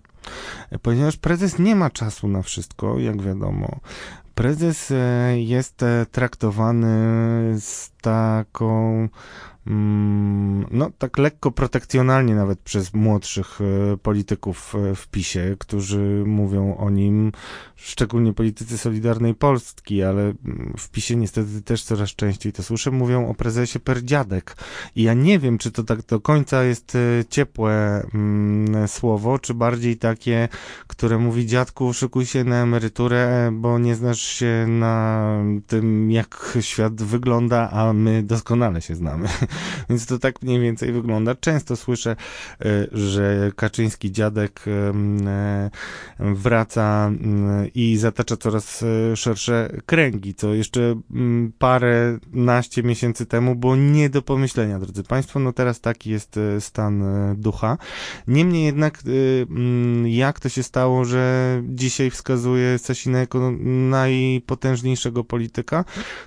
[0.83, 3.81] Ponieważ prezes nie ma czasu na wszystko, jak wiadomo.
[4.35, 6.89] Prezes e, jest e, traktowany
[7.61, 9.09] z taką
[9.67, 16.91] no tak lekko protekcjonalnie nawet przez młodszych e, polityków e, w PiSie, którzy mówią o
[16.91, 17.33] nim,
[17.77, 23.29] szczególnie politycy Solidarnej Polski, ale mm, w PiSie niestety też coraz częściej to słyszę, mówią
[23.29, 24.57] o prezesie Perdziadek.
[24.97, 29.55] I ja nie wiem, czy to tak do końca jest e, ciepłe mm, słowo, czy
[29.55, 30.49] bardziej takie,
[30.87, 35.29] które mówi dziadku, szykuj się na emeryturę, bo nie znasz się na
[35.67, 39.29] tym, jak świat wygląda, a my doskonale się znamy.
[39.91, 41.35] Więc to tak mniej więcej wygląda.
[41.35, 45.71] Często słyszę, e, że Kaczyński dziadek e,
[46.19, 48.85] wraca mm, i zatacza coraz
[49.15, 51.01] szersze kręgi, co jeszcze
[51.59, 55.41] parę naście miesięcy temu było nie do pomyślenia, drodzy Państwo.
[55.41, 57.05] No teraz taki jest stan
[57.37, 57.79] ducha.
[58.27, 59.03] Niemniej jednak,
[60.05, 63.53] jak to się stało, że dzisiaj wskazuje Sasina jako
[63.91, 65.85] najpotężniejszego polityka?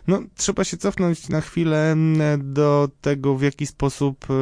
[0.07, 1.95] No, trzeba się cofnąć na chwilę
[2.38, 4.34] do tego, w jaki sposób e,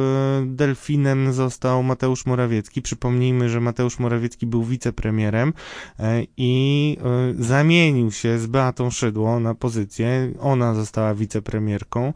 [0.46, 2.82] delfinem został Mateusz Morawiecki.
[2.82, 5.52] Przypomnijmy, że Mateusz Morawiecki był wicepremierem
[5.98, 10.32] e, i e, zamienił się z Beatą Szydło na pozycję.
[10.40, 12.12] Ona została wicepremierką,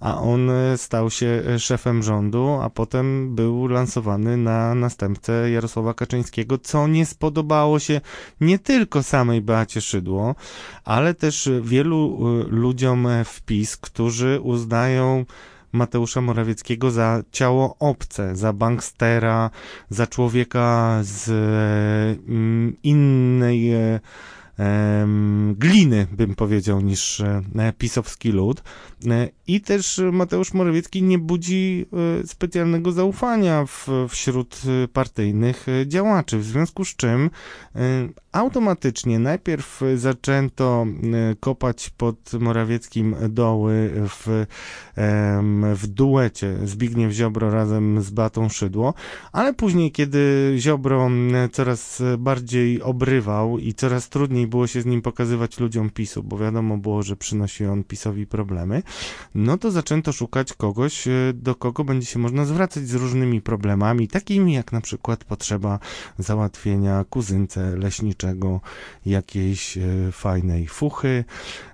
[0.00, 6.88] a on stał się szefem rządu, a potem był lansowany na następcę Jarosława Kaczyńskiego, co
[6.88, 8.00] nie spodobało się
[8.40, 10.34] nie tylko samej Beacie Szydło,
[10.84, 15.24] ale też wielu ludziom w PiS, którzy uznają
[15.72, 19.50] Mateusza Morawieckiego za ciało obce, za bankstera,
[19.90, 21.28] za człowieka z
[22.28, 24.00] mm, innej e,
[25.54, 28.62] gliny, bym powiedział, niż e, pisowski lud.
[29.06, 31.86] E, I też Mateusz Morawiecki nie budzi
[32.26, 37.30] specjalnego zaufania w, wśród partyjnych działaczy, w związku z czym
[38.32, 44.46] automatycznie najpierw zaczęto e, kopać pod Morawieckim doły w,
[45.74, 48.94] w duecie Zbigniew Ziobro razem z Batą Szydło,
[49.32, 51.10] ale później, kiedy Ziobro
[51.52, 56.78] coraz bardziej obrywał i coraz trudniej było się z nim pokazywać ludziom PiSu, bo wiadomo
[56.78, 58.82] było, że przynosi on PiSowi problemy,
[59.34, 64.08] no to zaczęto szukać kogoś, e, do kogo będzie się można zwracać z różnymi problemami,
[64.08, 65.78] takimi jak na przykład potrzeba
[66.18, 68.60] załatwienia kuzynce leśniczej czego
[69.06, 69.82] jakiejś e,
[70.12, 71.24] fajnej fuchy.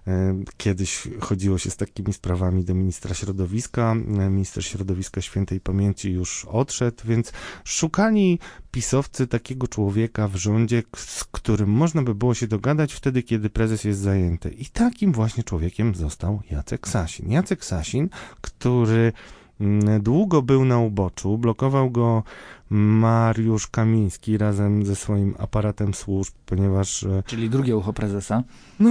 [0.07, 3.95] E, kiedyś chodziło się z takimi sprawami do ministra środowiska.
[4.31, 7.33] Minister środowiska świętej pamięci już odszedł, więc
[7.65, 8.39] szukali
[8.71, 13.85] pisowcy takiego człowieka w rządzie, z którym można by było się dogadać wtedy, kiedy prezes
[13.85, 14.51] jest zajęty.
[14.51, 17.31] I takim właśnie człowiekiem został Jacek Sasin.
[17.31, 18.09] Jacek Sasin,
[18.41, 19.13] który
[19.61, 22.23] mm, długo był na uboczu, blokował go
[22.71, 27.03] Mariusz Kamiński razem ze swoim aparatem służb, ponieważ...
[27.03, 28.43] E, Czyli drugie ucho prezesa?
[28.81, 28.91] No,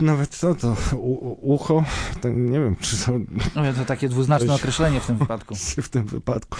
[0.00, 1.84] nawet co to, u, ucho,
[2.20, 3.12] to nie wiem, czy to...
[3.56, 5.54] No, to takie dwuznaczne określenie w tym wypadku.
[5.82, 6.58] W tym wypadku.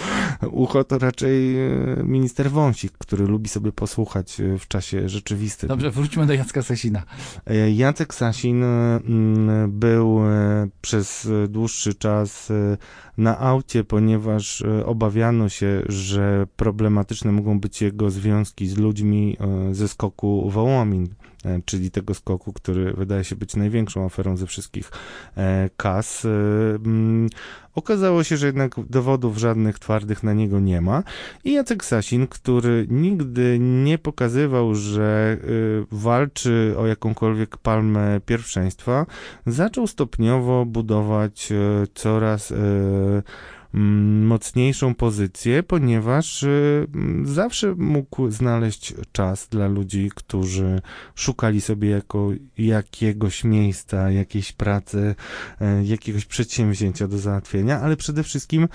[0.51, 1.69] Ucho to raczej e,
[2.03, 5.69] minister Wąsik, który lubi sobie posłuchać e, w czasie rzeczywistym.
[5.69, 7.03] Dobrze, wróćmy do Jacka Sasina.
[7.75, 8.63] Jacek Sasin
[9.67, 10.19] był
[10.81, 12.51] przez dłuższy czas
[13.19, 19.87] na aucie, ponieważ obawiano się, że problematyczne mogą być jego związki z ludźmi e, ze
[19.87, 21.28] skoku Wołomin, e,
[21.65, 24.91] czyli tego skoku, który wydaje się być największą aferą ze wszystkich
[25.37, 26.25] e, kas.
[26.25, 27.29] Mm,
[27.75, 31.03] okazało się, że jednak dowodów żadnych twardych na niego nie ma.
[31.43, 35.37] I Jacek Sasin, który nigdy nie pokazywał, że
[35.91, 39.05] walczy o jakąkolwiek palmę pierwszeństwa,
[39.45, 41.53] zaczął stopniowo budować
[41.93, 42.53] coraz
[43.73, 46.87] mocniejszą pozycję, ponieważ y,
[47.23, 50.81] zawsze mógł znaleźć czas dla ludzi, którzy
[51.15, 55.15] szukali sobie jako jakiegoś miejsca, jakiejś pracy,
[55.61, 58.67] y, jakiegoś przedsięwzięcia do załatwienia, ale przede wszystkim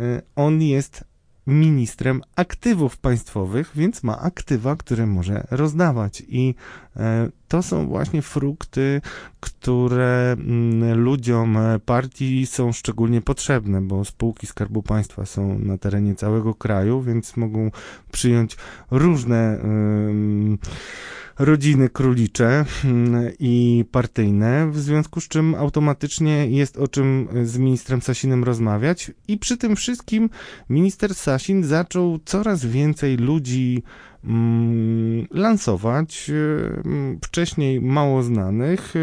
[0.00, 1.11] y, on jest
[1.46, 6.22] ministrem aktywów państwowych, więc ma aktywa, które może rozdawać.
[6.28, 6.54] I
[6.96, 9.00] e, to są właśnie frukty,
[9.40, 16.54] które mm, ludziom partii są szczególnie potrzebne, bo spółki Skarbu Państwa są na terenie całego
[16.54, 17.70] kraju, więc mogą
[18.12, 18.56] przyjąć
[18.90, 19.58] różne
[21.44, 28.02] rodziny królicze mm, i partyjne, w związku z czym automatycznie jest o czym z ministrem
[28.02, 29.10] Sasinem rozmawiać.
[29.28, 30.30] I przy tym wszystkim
[30.70, 33.82] minister Sasin zaczął coraz więcej ludzi
[34.24, 36.30] mm, lansować,
[36.84, 38.94] mm, wcześniej mało znanych,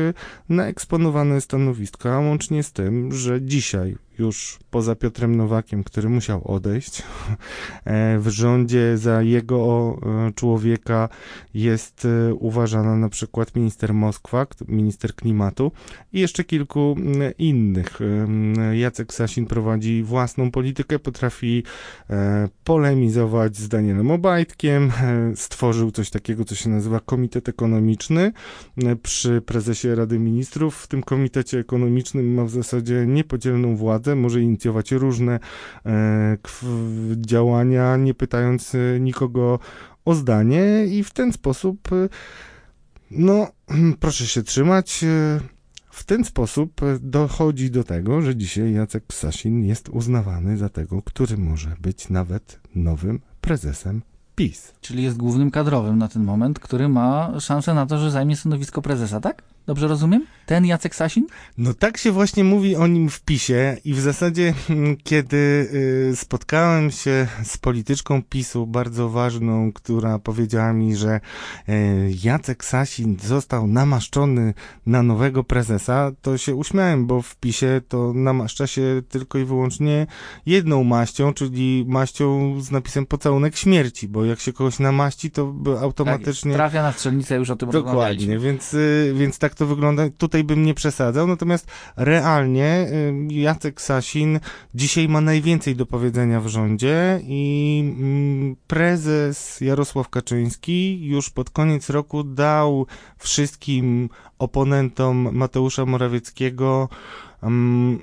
[0.49, 7.01] na eksponowane stanowiska, łącznie z tym, że dzisiaj już poza Piotrem Nowakiem, który musiał odejść.
[7.85, 9.97] E, w rządzie za jego
[10.27, 11.09] e, człowieka
[11.53, 15.71] jest e, uważana na przykład minister Moskwa, minister klimatu
[16.13, 16.95] i jeszcze kilku
[17.37, 17.99] innych.
[18.73, 21.63] Jacek Sasin prowadzi własną politykę, potrafi
[22.63, 24.91] polemizować z Danielem Obajtkiem,
[25.35, 28.31] stworzył coś takiego, co się nazywa Komitet Ekonomiczny
[29.03, 30.75] przy prezesie Rady Ministrów.
[30.75, 35.39] W tym komitecie ekonomicznym ma w zasadzie niepodzielną władzę, może inicjować różne
[35.85, 36.37] e,
[37.15, 39.59] działania, nie pytając e, nikogo
[40.05, 42.09] o zdanie i w ten sposób, e,
[43.11, 43.47] no,
[43.99, 45.05] proszę się trzymać.
[45.91, 51.37] W ten sposób dochodzi do tego, że dzisiaj Jacek Sasin jest uznawany za tego, który
[51.37, 54.01] może być nawet nowym prezesem
[54.35, 54.73] PiS.
[54.81, 58.81] Czyli jest głównym kadrowym na ten moment, który ma szansę na to, że zajmie stanowisko
[58.81, 59.43] prezesa, tak?
[59.69, 60.25] Dobrze rozumiem?
[60.45, 61.27] Ten Jacek Sasin?
[61.57, 65.69] No tak się właśnie mówi o nim w PiSie i w zasadzie hmm, kiedy
[66.11, 71.19] y, spotkałem się z polityczką PiSu bardzo ważną, która powiedziała mi, że
[71.69, 71.71] y,
[72.23, 74.53] Jacek Sasin został namaszczony
[74.85, 80.07] na nowego prezesa, to się uśmiałem, bo w PiSie to namaszcza się tylko i wyłącznie
[80.45, 86.51] jedną maścią, czyli maścią z napisem pocałunek śmierci, bo jak się kogoś namaści, to automatycznie...
[86.51, 90.09] Tak, trafia na strzelnicę, już o tym Dokładnie, więc, y, więc tak to wygląda.
[90.17, 92.87] Tutaj bym nie przesadzał, natomiast realnie
[93.29, 94.39] y, Jacek Sasin
[94.75, 101.89] dzisiaj ma najwięcej do powiedzenia w rządzie i mm, prezes Jarosław Kaczyński już pod koniec
[101.89, 102.85] roku dał
[103.17, 106.89] wszystkim oponentom Mateusza Morawieckiego
[107.43, 107.99] um,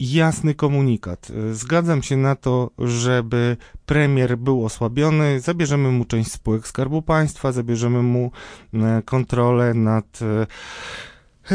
[0.00, 1.32] jasny komunikat.
[1.52, 8.02] Zgadzam się na to, żeby premier był osłabiony, zabierzemy mu część spółek Skarbu Państwa, zabierzemy
[8.02, 8.30] mu
[8.74, 10.46] e, kontrolę nad e,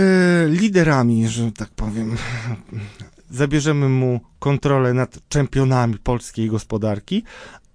[0.02, 2.16] e, liderami, że tak powiem.
[3.30, 7.24] Zabierzemy mu kontrolę nad czempionami polskiej gospodarki,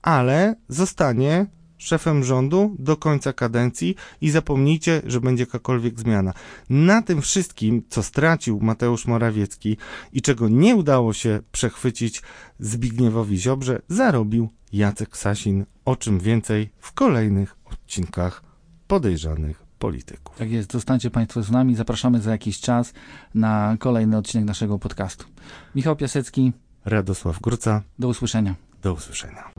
[0.02, 1.46] ale zostanie
[1.78, 6.32] szefem rządu do końca kadencji i zapomnijcie, że będzie jakakolwiek zmiana.
[6.70, 9.76] Na tym wszystkim, co stracił Mateusz Morawiecki
[10.12, 12.22] i czego nie udało się przechwycić
[12.58, 15.64] Zbigniewowi Ziobrze, zarobił Jacek Sasin.
[15.84, 18.42] O czym więcej w kolejnych odcinkach
[18.86, 20.36] podejrzanych polityków.
[20.36, 21.74] Tak jest, zostańcie Państwo z nami.
[21.74, 22.92] Zapraszamy za jakiś czas
[23.34, 25.26] na kolejny odcinek naszego podcastu.
[25.74, 26.52] Michał Piasecki.
[26.84, 27.82] Radosław Gruca.
[27.98, 28.54] Do usłyszenia.
[28.82, 29.50] Do usłyszenia.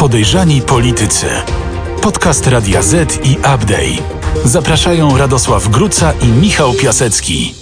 [0.00, 1.26] Podejrzani politycy.
[2.02, 4.02] Podcast Radia Z i Update.
[4.44, 7.54] Zapraszają Radosław Gruca i Michał Piasecki.